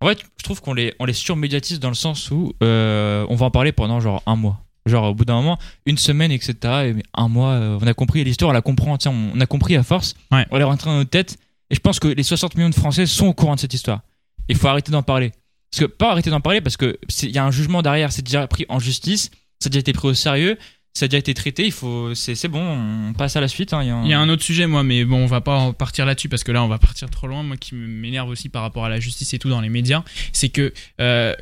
[0.01, 3.35] en fait je trouve qu'on les on les surmédiatise dans le sens où euh, on
[3.37, 6.55] va en parler pendant genre un mois Genre au bout d'un moment, une semaine, etc.
[6.63, 9.45] Et un mois, euh, on a compris l'histoire, on la comprend, tiens, on on a
[9.45, 10.15] compris à force.
[10.33, 10.47] Ouais.
[10.51, 11.37] On est rentré dans notre tête.
[11.69, 14.01] Et je pense que les 60 millions de Français sont au courant de cette histoire.
[14.49, 15.33] Il faut arrêter d'en parler.
[15.71, 18.11] Parce que pas arrêter d'en parler parce que c'est- il y a un jugement derrière,
[18.13, 19.31] c'est déjà pris en justice,
[19.61, 20.57] ça a déjà été pris au sérieux,
[20.99, 21.65] ça a déjà été traité.
[21.65, 22.61] Il faut, c'est c'est bon,
[23.09, 23.73] on passe à la suite.
[23.73, 25.27] hein, il y a un- Il y a un autre sujet, moi, mais bon, on
[25.27, 27.43] va pas en partir là-dessus parce que là, on va partir trop loin.
[27.43, 30.49] Moi, qui m'énerve aussi par rapport à la justice et tout dans les médias, c'est
[30.49, 31.35] que, euh,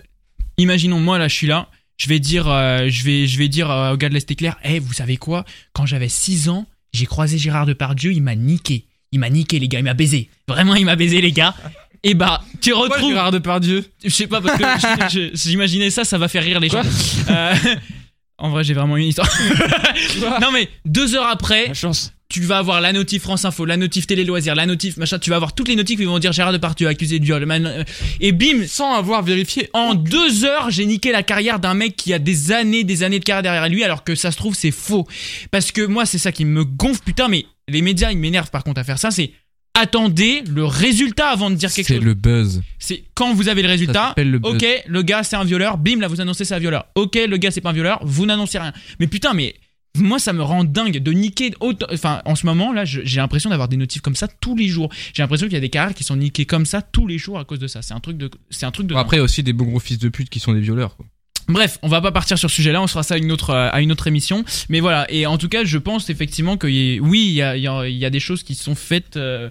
[0.59, 3.71] imaginons, moi, là, je suis là, je vais dire, euh, je vais, je vais dire
[3.71, 5.45] euh, au gars de l'Est éclair, hey, vous savez quoi?
[5.73, 8.85] Quand j'avais 6 ans, j'ai croisé Gérard Depardieu, il m'a niqué.
[9.12, 10.29] Il m'a niqué, les gars, il m'a baisé.
[10.49, 11.55] Vraiment, il m'a baisé, les gars.
[12.03, 13.11] Et bah, tu Pourquoi retrouves.
[13.12, 13.85] Gérard Depardieu?
[14.05, 14.64] Je sais pas parce que
[15.11, 16.83] je- je- j'imaginais ça, ça va faire rire les gens.
[18.38, 19.29] En vrai, j'ai vraiment une histoire.
[20.40, 22.12] non mais deux heures après, La chance.
[22.29, 25.18] tu vas avoir la notif France Info, la notif Télé Loisirs, la notif machin.
[25.18, 27.46] Tu vas avoir toutes les notifs qui vont dire Gérard Depardieu accusé de viol.
[27.46, 27.85] man- euh,
[28.20, 29.70] Et bim, Sans avoir vérifié.
[29.72, 33.18] en deux heures, j'ai niqué la carrière d'un mec qui a des années, des années
[33.20, 35.07] de carrière derrière lui, alors que ça se trouve c'est faux.
[35.51, 37.29] Parce que moi, c'est ça qui me gonfle, putain.
[37.29, 39.11] Mais les médias, ils m'énervent par contre à faire ça.
[39.11, 39.31] C'est
[39.76, 42.04] attendez le résultat avant de dire quelque C'est chose.
[42.04, 42.62] le buzz.
[42.78, 44.14] C'est quand vous avez le résultat.
[44.16, 44.54] le buzz.
[44.54, 46.86] Ok, le gars c'est un violeur, bim, là vous annoncez c'est un violeur.
[46.94, 48.72] Ok, le gars c'est pas un violeur, vous n'annoncez rien.
[48.98, 49.54] Mais putain, mais
[49.98, 51.86] moi ça me rend dingue de niquer autant.
[51.92, 54.88] Enfin, en ce moment là, j'ai l'impression d'avoir des notifs comme ça tous les jours.
[55.14, 57.38] J'ai l'impression qu'il y a des carrières qui sont niquées comme ça tous les jours
[57.38, 57.82] à cause de ça.
[57.82, 58.30] C'est un truc de.
[58.50, 58.94] C'est un truc de.
[58.94, 60.60] Bon, après, il y a aussi des bons gros fils de pute qui sont des
[60.60, 60.96] violeurs.
[60.96, 61.06] Quoi.
[61.48, 63.68] Bref, on va pas partir sur ce sujet-là, on fera ça à une autre, euh,
[63.72, 64.44] à une autre émission.
[64.68, 67.56] Mais voilà, et en tout cas, je pense effectivement que y- oui, il y a,
[67.56, 69.48] il y a- il y a des choses qui sont faites euh,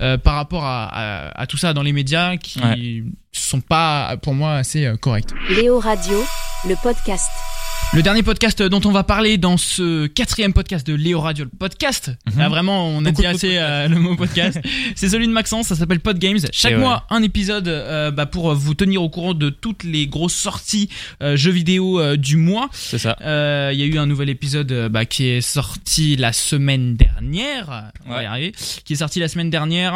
[0.00, 3.02] euh, par rapport à, à- à tout ça dans les médias qui Ouais.
[3.32, 5.34] sont pas, pour moi, assez euh, correctes.
[5.50, 6.24] Léo Radio,
[6.66, 7.28] le podcast.
[7.94, 11.50] Le dernier podcast dont on va parler dans ce quatrième podcast de Léo Radio, le
[11.50, 12.12] podcast.
[12.30, 12.38] Mhm.
[12.38, 14.60] Là vraiment, on a Beaucoup dit assez euh, le mot podcast.
[14.94, 16.38] C'est celui de Maxence, ça s'appelle Pod Games.
[16.52, 16.80] Chaque Et ouais.
[16.82, 20.90] mois, un épisode euh, bah, pour vous tenir au courant de toutes les grosses sorties
[21.22, 22.68] euh, jeux vidéo du mois.
[22.72, 23.16] C'est ça.
[23.72, 27.90] Il y a eu un nouvel épisode bah, qui est sorti la semaine dernière.
[28.06, 28.22] On va Ouais.
[28.24, 28.52] y arriver.
[28.84, 29.92] Qui est sorti la semaine dernière.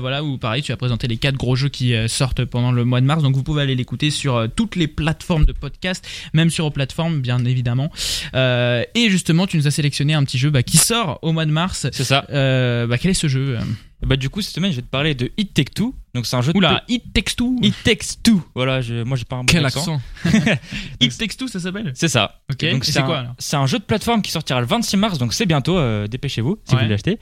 [0.00, 3.00] voilà, où pareil, tu as présenté les quatre gros jeux qui sortent pendant le mois
[3.00, 3.22] de mars.
[3.22, 7.20] Donc vous pouvez aller l'écouter sur toutes les plateformes de podcast, même sur aux plateformes,
[7.20, 7.90] bien évidemment.
[8.34, 11.46] Euh, et justement, tu nous as sélectionné un petit jeu bah, qui sort au mois
[11.46, 11.86] de mars.
[11.92, 12.24] C'est ça.
[12.30, 13.58] Euh, bah, quel est ce jeu
[14.02, 15.94] Et Bah, du coup, cette semaine, je vais te parler de It Take Two.
[16.14, 16.56] Donc, c'est un jeu de.
[16.58, 17.56] Oula, It Takes Two.
[17.62, 18.42] It Takes Two.
[18.54, 20.00] Voilà, je, moi, j'ai pas un bon Quel accent.
[20.24, 20.58] accent
[21.00, 22.40] It Takes Two, ça s'appelle C'est ça.
[22.50, 22.64] Ok.
[22.70, 25.46] Donc, c'est quoi c'est un jeu de plateforme qui sortira le 26 mars, donc c'est
[25.46, 25.76] bientôt.
[25.78, 26.76] euh, dépêchez-vous si Ouais.
[26.76, 27.18] vous voulez l'acheter.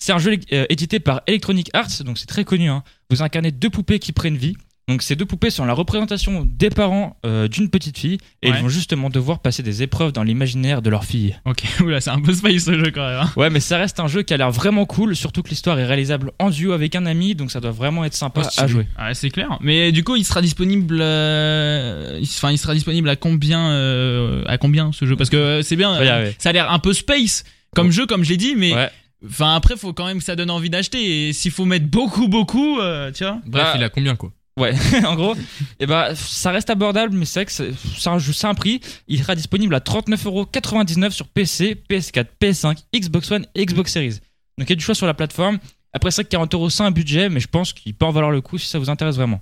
[0.00, 2.68] C'est un jeu euh, édité par Electronic Arts, donc c'est très connu.
[2.70, 2.84] hein.
[3.10, 4.56] Vous incarnez deux poupées qui prennent vie.
[4.88, 8.56] Donc ces deux poupées sont la représentation des parents euh, d'une petite fille et Ouais.
[8.56, 11.36] ils vont justement devoir passer des épreuves dans l'imaginaire de leur fille.
[11.44, 13.20] Ok, oula, c'est un peu space ce jeu quand même.
[13.20, 13.30] hein.
[13.36, 15.84] Ouais, mais ça reste un jeu qui a l'air vraiment cool, surtout que l'histoire est
[15.84, 18.86] réalisable en duo avec un ami, donc ça doit vraiment être sympa Oh, à jouer.
[18.98, 19.58] Ouais, c'est clair.
[19.60, 20.98] Mais du coup, il sera disponible.
[21.00, 25.16] euh, Enfin, il sera disponible à combien euh, À combien ce jeu?
[25.16, 25.98] Parce que euh, c'est bien.
[25.98, 26.34] Ouais, euh, ouais.
[26.38, 28.88] Ça a l'air un peu space comme jeu, comme je l'ai dit, mais Ouais.
[29.28, 31.28] enfin après, faut quand même que ça donne envie d'acheter.
[31.28, 33.38] Et s'il faut mettre beaucoup, beaucoup, euh, tu vois.
[33.46, 34.30] Bref, Bah, il a combien quoi?
[34.58, 34.74] Ouais,
[35.06, 35.34] en gros,
[35.78, 38.80] et bah, ça reste abordable, mais c'est vrai que c'est un, prix.
[39.06, 44.18] Il sera disponible à 39,99€ sur PC, PS4, PS5, Xbox One et Xbox Series.
[44.58, 45.58] Donc il y a du choix sur la plateforme.
[45.92, 48.32] Après, c'est vrai que 40€ c'est un budget, mais je pense qu'il peut en valoir
[48.32, 49.40] le coup si ça vous intéresse vraiment.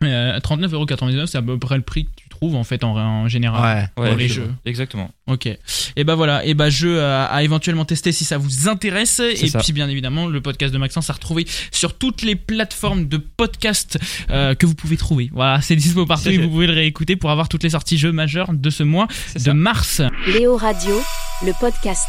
[0.00, 2.08] Mais euh, 39,99€, c'est à peu près le prix
[2.42, 3.90] en fait en, en général.
[3.96, 4.50] Ouais, Pour les je- jeux.
[4.64, 5.10] Exactement.
[5.26, 5.46] Ok.
[5.96, 6.44] Et bah voilà.
[6.44, 9.20] Et bah jeu à, à éventuellement tester si ça vous intéresse.
[9.20, 9.58] Et ça.
[9.58, 13.98] puis bien évidemment, le podcast de Maxence à retrouver sur toutes les plateformes de podcast
[14.30, 15.30] euh, que vous pouvez trouver.
[15.32, 18.12] Voilà, c'est dispo partout et vous pouvez le réécouter pour avoir toutes les sorties jeux
[18.12, 19.54] majeures de ce mois de ça.
[19.54, 20.02] mars.
[20.26, 21.00] Léo Radio,
[21.44, 22.06] le podcast.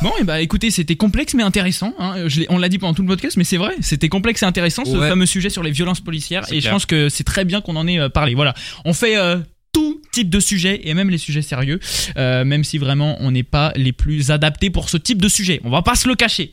[0.00, 1.92] Bon, et bah écoutez, c'était complexe mais intéressant.
[1.98, 2.28] hein.
[2.28, 4.84] Je on l'a dit pendant tout le podcast, mais c'est vrai, c'était complexe et intéressant
[4.84, 5.08] ce Ouais.
[5.08, 6.44] fameux sujet sur les violences policières.
[6.52, 8.34] Et je pense que c'est très bien qu'on en ait euh, parlé.
[8.34, 9.38] Voilà, on fait euh,
[9.72, 11.78] tout type de sujet et même les sujets sérieux,
[12.16, 15.60] euh, même si vraiment on n'est pas les plus adaptés pour ce type de sujet.
[15.64, 16.52] On va pas se le cacher.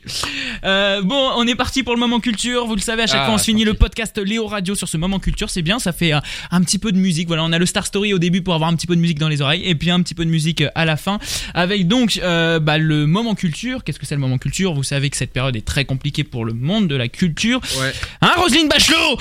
[0.64, 2.66] Euh, bon, on est parti pour le moment culture.
[2.66, 4.88] Vous le savez, à chaque Ah, fois on se finit le podcast Léo Radio sur
[4.88, 5.50] ce moment culture.
[5.50, 6.20] C'est bien, ça fait euh,
[6.52, 7.28] un petit peu de musique.
[7.28, 9.20] Voilà, on a le Star Story au début pour avoir un petit peu de musique
[9.20, 11.20] dans les oreilles et puis un petit peu de musique à la fin
[11.54, 13.84] avec donc bah, le moment culture.
[13.84, 14.74] Qu'est-ce que c'est le moment culture?
[14.74, 17.62] Vous savez que cette période est très compliquée pour le monde de la culture.
[17.80, 17.94] Ouais.
[18.22, 19.20] Hein, Roselyne Bachelot?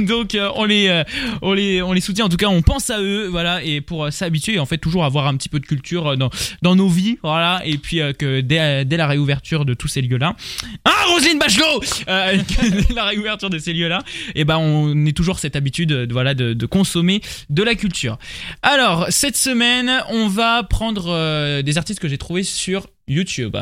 [0.06, 1.02] Donc on les
[1.42, 2.26] on les on les soutient.
[2.26, 5.04] En tout cas, on pense à eux, voilà, et pour euh, s'habituer en fait toujours
[5.04, 6.30] avoir un petit peu de culture euh, dans
[6.62, 10.02] dans nos vies, voilà, et puis euh, que dès, dès la réouverture de tous ces
[10.02, 10.36] lieux-là,
[10.84, 14.02] hein, Roselyne Bachelot Euh, dès la réouverture de ces lieux-là,
[14.34, 18.18] et ben on est toujours cette habitude, de, voilà, de, consommer de la culture.
[18.62, 23.56] Alors cette semaine, on va prendre des artistes que j'ai trouvés sur YouTube.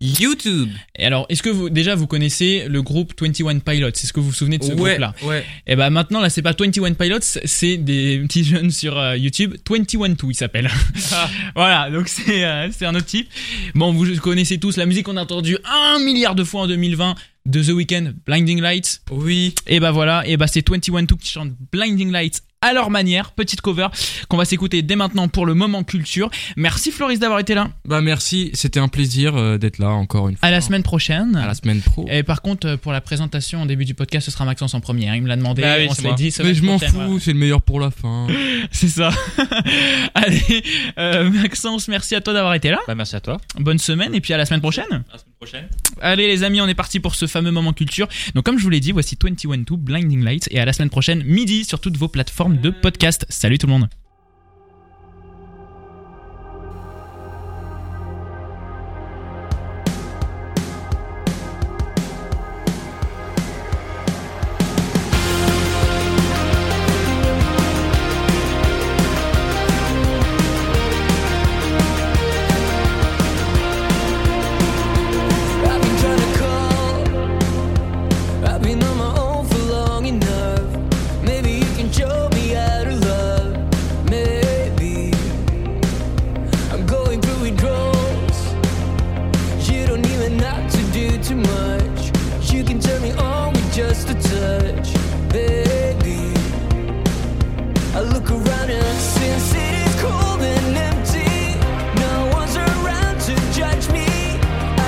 [0.00, 0.70] YouTube.
[0.98, 3.88] Et alors, est-ce que vous déjà vous connaissez le groupe 21 Pilots?
[3.88, 5.14] Est-ce que vous vous souvenez de ce ouais, groupe-là?
[5.22, 5.44] ouais.
[5.66, 9.54] Et ben maintenant là, c'est pas 21 Pilots, c'est des petits jeunes sur euh, YouTube.
[9.68, 10.70] 21 2 il s'appelle.
[11.54, 13.28] voilà, donc c'est euh, c'est un autre type.
[13.74, 17.14] Bon, vous connaissez tous la musique qu'on a entendue un milliard de fois en 2020
[17.46, 19.02] de The Weeknd, Blinding Lights.
[19.10, 19.54] Oui.
[19.66, 23.32] Et bah voilà, et bah c'est 21 2 qui chante Blinding Lights à leur manière,
[23.32, 23.88] petite cover
[24.28, 26.30] qu'on va s'écouter dès maintenant pour le moment culture.
[26.56, 27.68] Merci Floris d'avoir été là.
[27.86, 30.48] Bah merci, c'était un plaisir euh, d'être là encore une fois.
[30.48, 31.36] À la semaine prochaine.
[31.36, 32.06] À la semaine pro.
[32.10, 34.80] Et par contre, euh, pour la présentation au début du podcast, ce sera Maxence en
[34.80, 35.08] premier.
[35.08, 35.14] hein.
[35.16, 36.32] Il me l'a demandé, Bah oui, on se l'a dit.
[36.42, 38.26] Mais je m'en fous, c'est le meilleur pour la fin.
[38.72, 39.10] C'est ça.
[40.14, 40.62] Allez,
[40.98, 42.78] euh, Maxence, merci à toi d'avoir été là.
[42.86, 43.36] Bah, merci à toi.
[43.58, 45.04] Bonne semaine et puis à la semaine prochaine.
[46.00, 48.08] Allez les amis, on est parti pour ce fameux moment culture.
[48.34, 50.90] Donc comme je vous l'ai dit, voici 21 2 Blinding Lights et à la semaine
[50.90, 53.26] prochaine midi sur toutes vos plateformes de podcast.
[53.28, 53.88] Salut tout le monde.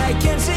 [0.07, 0.56] I can see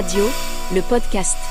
[0.00, 0.24] Radio,
[0.72, 1.49] le podcast.